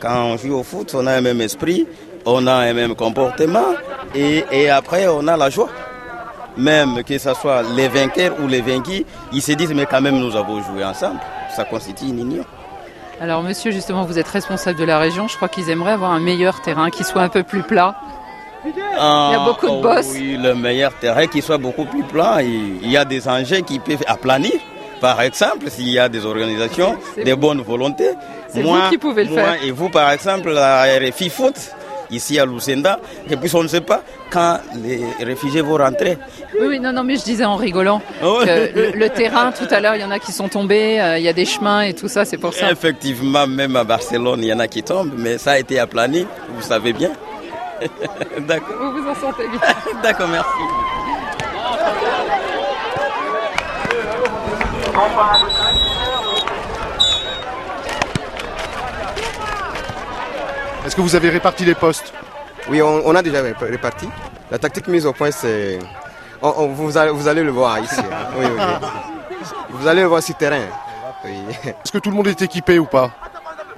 [0.01, 1.87] Quand on joue au foot, on a un même esprit,
[2.25, 3.63] on a un même comportement
[4.13, 5.69] et, et après on a la joie.
[6.57, 10.19] Même que ce soit les vainqueurs ou les vaincus, ils se disent mais quand même
[10.19, 11.21] nous avons joué ensemble.
[11.55, 12.45] Ça constitue une union.
[13.21, 15.29] Alors monsieur, justement, vous êtes responsable de la région.
[15.29, 17.95] Je crois qu'ils aimeraient avoir un meilleur terrain qui soit un peu plus plat.
[18.65, 20.11] Il y a beaucoup de Ah, bosses.
[20.13, 22.37] Oui, le meilleur terrain qui soit beaucoup plus plat.
[22.43, 24.53] Il y a des engins qui peuvent aplanir.
[24.99, 28.11] Par exemple, s'il y a des organisations, des bonnes volontés.
[28.55, 29.63] Moi- vous qui pouvez le moi faire.
[29.63, 31.55] Et vous, par exemple, la RFI Foot,
[32.11, 36.17] ici à Lucenda, et puis on ne sait pas quand les réfugiés vont rentrer.
[36.59, 38.41] Oui, oui, non, non, mais je disais en rigolant Oh.
[38.43, 41.17] que le, le terrain, tout à l'heure, il y en a qui sont tombés, euh,
[41.17, 42.69] il y a des chemins et tout ça, c'est pour ça.
[42.71, 46.27] Effectivement, même à Barcelone, il y en a qui tombent, mais ça a été aplani,
[46.55, 47.09] vous savez bien.
[48.41, 48.75] D'accord.
[48.79, 49.59] Vous vous en sentez bien.
[50.03, 50.49] D'accord, merci.
[60.85, 62.13] Est-ce que vous avez réparti les postes
[62.69, 64.09] Oui, on, on a déjà ré- réparti.
[64.49, 65.79] La tactique mise au point, c'est.
[66.41, 67.99] on- on- vous, allez, vous allez le voir ici.
[67.99, 68.27] hein.
[68.37, 68.87] Oui, oui, oui.
[69.73, 70.65] Vous allez le voir sur le terrain.
[71.23, 71.31] Oui.
[71.63, 73.09] Est-ce que tout le monde est équipé ou pas?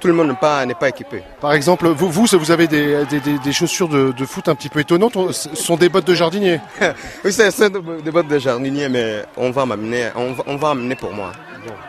[0.04, 0.28] Tout le monde
[0.66, 1.22] n'est pas, équipé.
[1.40, 4.54] Par exemple, vous, vous, vous avez des, des- des- des chaussures de, de foot un
[4.54, 5.16] petit peu étonnantes.
[5.32, 6.60] Ce sont des bottes de jardinier.
[7.24, 10.94] oui, c'est des bottes de jardinier, mais on va m'amener, on va, on va amener
[10.94, 11.32] pour moi.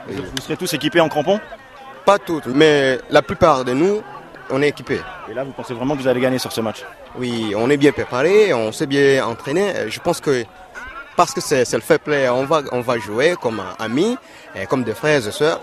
[0.07, 1.41] Vous serez tous équipés en crampons?
[2.05, 4.01] Pas toutes, mais la plupart de nous,
[4.49, 5.01] on est équipés.
[5.29, 6.85] Et là, vous pensez vraiment que vous allez gagner sur ce match?
[7.19, 9.73] Oui, on est bien préparé, on s'est bien entraîné.
[9.89, 10.45] Je pense que
[11.17, 14.15] parce que c'est c'est le fair play, on va, on va jouer comme amis,
[14.55, 15.59] et comme des frères et sœurs,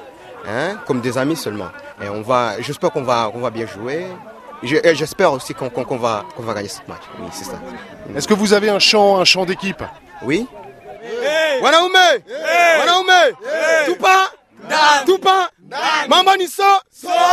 [0.49, 1.69] hein, comme des amis seulement.
[2.03, 4.07] Et on va, j'espère qu'on va, qu'on va bien jouer.
[4.63, 7.03] J'espère aussi qu'on va, qu'on va gagner ce match.
[7.19, 7.59] Oui, c'est ça.
[8.17, 9.83] Est-ce que vous avez un chant, un chant d'équipe?
[10.23, 10.47] Oui.
[11.61, 11.93] Wanaume!
[12.79, 13.35] Wanaume!
[13.87, 14.31] Tupa!
[15.05, 15.51] Tupa!
[16.09, 16.63] Mama ni so!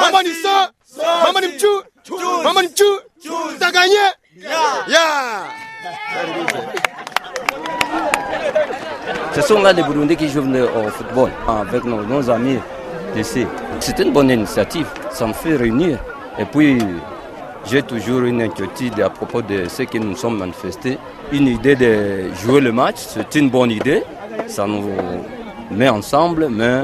[0.02, 0.50] Mama ni so!
[0.98, 1.68] Mama ni mchu!
[2.44, 2.84] Mama ni mchu!
[3.60, 3.96] T'as gagné!
[4.88, 5.46] Yeah!
[9.36, 12.60] Ce sont là les Burundais qui jouent au football avec nos, nos amis
[13.80, 16.00] C'est une bonne initiative, ça me fait réunir.
[16.38, 16.78] Et puis,
[17.66, 20.98] j'ai toujours une inquiétude à propos de ce que nous sommes manifestés.
[21.32, 24.04] Une idée de jouer le match, c'est une bonne idée.
[24.48, 24.84] Ça nous
[25.72, 26.82] met ensemble, mais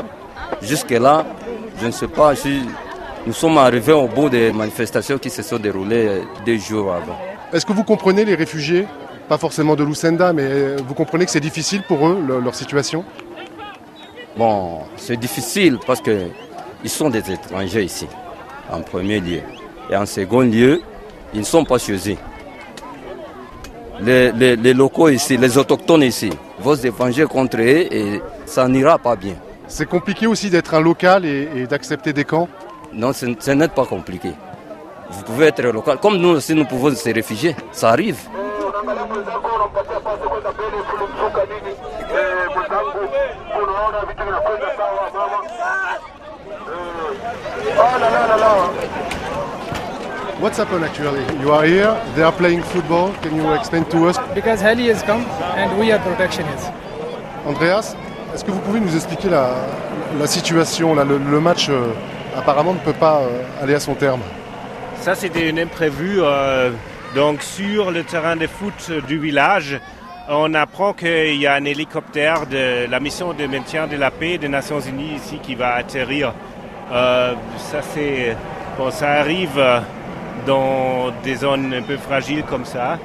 [0.62, 1.26] jusque-là,
[1.82, 2.62] je ne sais pas si
[3.28, 7.18] Nous sommes arrivés au bout des manifestations qui se sont déroulées deux jours avant.
[7.52, 8.86] Est-ce que vous comprenez les réfugiés?
[9.28, 13.04] Pas forcément de Lucenda, mais vous comprenez que c'est difficile pour eux, le- leur situation?
[14.38, 16.28] Bon, c'est difficile parce que
[16.84, 18.08] ils sont des étrangers ici,
[18.72, 19.42] en premier lieu.
[19.90, 20.82] Et en second lieu,
[21.34, 22.18] ils ne sont pas choisis.
[24.02, 26.30] Les, les- les locaux ici, les autochtones ici,
[26.60, 29.36] vont se venger contre eux et ça n'ira pas bien.
[29.68, 32.48] C'est compliqué aussi d'être un local et, et d'accepter des camps?
[32.94, 34.32] Non, ce, ce n'est pas compliqué.
[35.10, 35.98] Vous pouvez être local.
[36.02, 37.56] Comme nous aussi, nous pouvons se réfugier.
[37.72, 38.18] Ça arrive.
[50.40, 51.24] What's happened actually?
[51.42, 53.14] You are here, they are playing football.
[53.22, 54.18] Can you explain to us?
[54.34, 55.24] Because Heli has come
[55.56, 56.70] and we are protectionists.
[57.48, 57.96] Andreas,
[58.34, 59.56] est-ce que vous pouvez nous expliquer la,
[60.20, 61.94] la situation là, le, le match euh,
[62.36, 64.20] apparemment ne peut pas euh, aller à son terme.
[65.00, 66.18] Ça, c'était un imprévu.
[66.22, 66.72] euh,
[67.16, 69.80] donc, sur le terrain de foot du village,
[70.30, 74.38] on apprend qu'il y a un hélicoptère de la mission de maintien de la paix
[74.38, 76.34] des Nations Unies ici qui va atterrir.
[76.92, 78.36] Euh, ça, c'est.
[78.92, 79.64] Ça arrive
[80.46, 83.00] dans des zones un peu fragiles comme ça.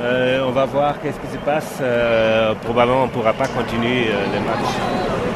[0.00, 1.78] Euh, on va voir qu'est-ce qui se passe.
[1.80, 5.27] Euh, probablement, on ne pourra pas continuer le match.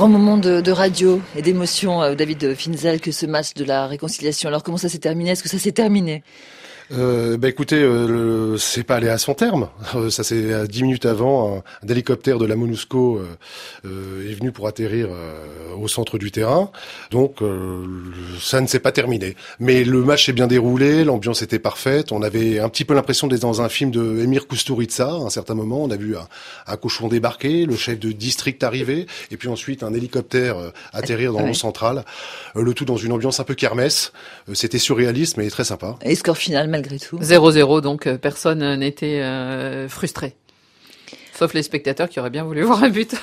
[0.00, 3.86] Grand moment de, de radio et d'émotion, euh, David Finzel, que ce match de la
[3.86, 4.48] réconciliation.
[4.48, 5.32] Alors comment ça s'est terminé?
[5.32, 6.22] Est-ce que ça s'est terminé?
[6.92, 9.68] Euh, bah écoutez, euh, le- c'est pas allé à son terme.
[9.96, 13.26] Euh, ça c'est à dix minutes avant, un, un hélicoptère de la MONUSCO euh,
[13.86, 16.70] euh, est venu pour atterrir euh, au centre du terrain.
[17.10, 17.84] Donc euh,
[18.40, 19.34] ça ne s'est pas terminé.
[19.58, 22.12] Mais le match s'est bien déroulé, l'ambiance était parfaite.
[22.12, 25.06] On avait un petit peu l'impression d'être dans un film de Emir Kusturica.
[25.08, 26.26] À un certain moment, on a vu un,
[26.68, 31.32] un cochon débarquer, le chef de district arriver, et puis ensuite un hélicoptère euh, atterrir
[31.32, 31.48] dans Ouais.
[31.48, 32.04] l'eau centrale.
[32.56, 34.12] Euh, le tout dans une ambiance un peu kermesse.
[34.48, 35.96] Euh, C'était surréaliste, mais très sympa.
[36.14, 40.34] Score final malgré tout 0-0, donc euh, personne n'était euh, frustré.
[41.34, 43.14] Sauf les spectateurs qui auraient bien voulu voir un but.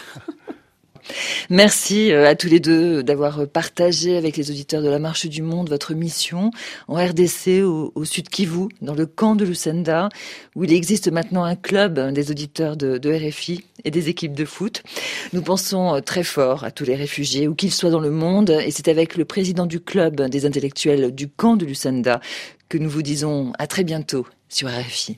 [1.49, 5.41] Merci euh, à tous les deux d'avoir partagé avec les auditeurs de la Marche du
[5.41, 6.51] Monde votre mission
[6.87, 10.09] en RDC au, au sud Kivu, dans le camp de Lucenda,
[10.55, 14.45] où il existe maintenant un club des auditeurs de, de RFI et des équipes de
[14.45, 14.83] foot.
[15.33, 18.49] Nous pensons euh, très fort à tous les réfugiés, où qu'ils soient dans le monde,
[18.49, 22.19] et c'est avec le président du club des intellectuels du camp de Lucenda
[22.69, 25.17] que nous vous disons à très bientôt sur RFI.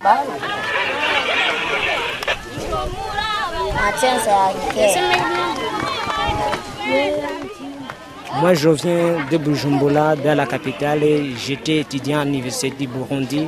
[8.41, 13.45] Moi, je viens de Bujumbura, dans la capitale, et j'étais étudiant à l'Université du Burundi,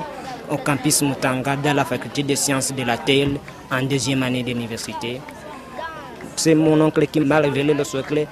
[0.50, 3.30] au campus Mutanga, dans la faculté des sciences de la terre,
[3.72, 5.22] en deuxième année d'université.
[6.36, 8.28] C'est mon oncle qui m'a révélé le secret.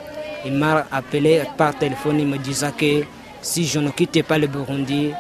[0.46, 3.06] Il m'a appelé par téléphone, il me disait que
[3.42, 5.12] si je ne quittais pas le Burundi,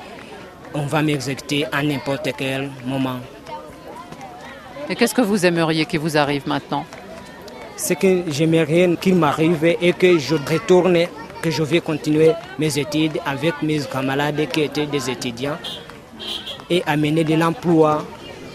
[0.73, 3.19] on va m'exécuter à n'importe quel moment.
[4.89, 6.85] Et qu'est-ce que vous aimeriez qu'il vous arrive maintenant?
[7.82, 10.97] Ce que j'aimerais qu'il m'arrive et que je retourne,
[11.41, 15.57] que je vais continuer mes études avec mes camarades qui étaient des étudiants
[16.69, 18.05] et amener de l'emploi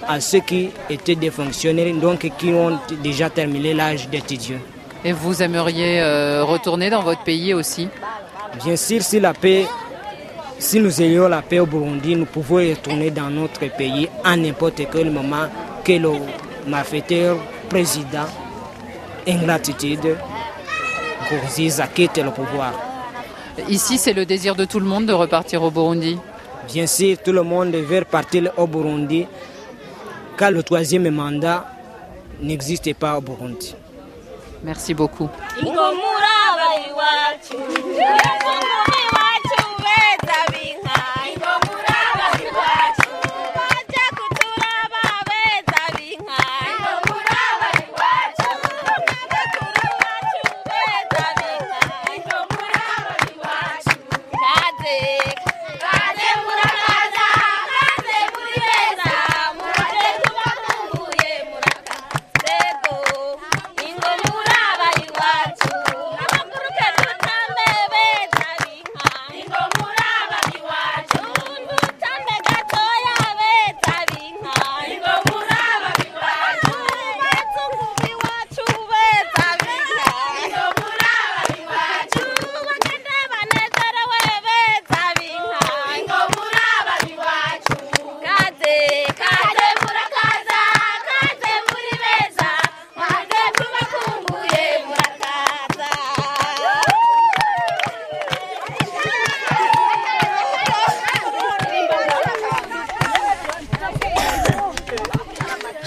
[0.06, 4.58] à ceux qui étaient des fonctionnaires, donc qui ont déjà terminé l'âge d'étudiant.
[5.02, 7.88] Et vous aimeriez euh, retourner dans votre pays aussi?
[8.62, 9.64] Bien sûr, si la paix,
[10.58, 14.82] si nous ayons la paix au Burundi, nous pouvons retourner dans notre pays à n'importe
[14.92, 15.48] quel moment
[15.82, 16.10] que le
[16.68, 17.38] malfaiteur
[17.70, 18.26] président,
[19.26, 20.16] ingratitude,
[21.28, 22.72] Gourziza quitte le pouvoir.
[23.68, 26.18] Ici, c'est le désir de tout le monde de repartir au Burundi.
[26.68, 29.26] Bien sûr, tout le monde veut partir au Burundi,
[30.36, 31.64] car le troisième mandat
[32.40, 33.74] n'existe pas au Burundi.
[34.62, 35.28] Merci beaucoup.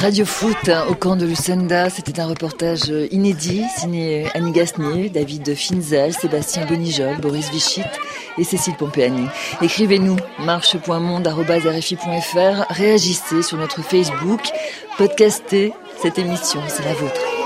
[0.07, 6.13] Radio Foot au camp de Lucenda, c'était un reportage inédit signé Annie Gasnier, David Finzel,
[6.13, 7.83] Sébastien Bonijol, Boris Vichit
[8.37, 9.27] et Cécile Pompeani.
[9.61, 14.39] Écrivez-nous marche.monde.rfi.fr, réagissez sur notre Facebook,
[14.97, 17.36] podcastez cette émission, c'est la vôtre.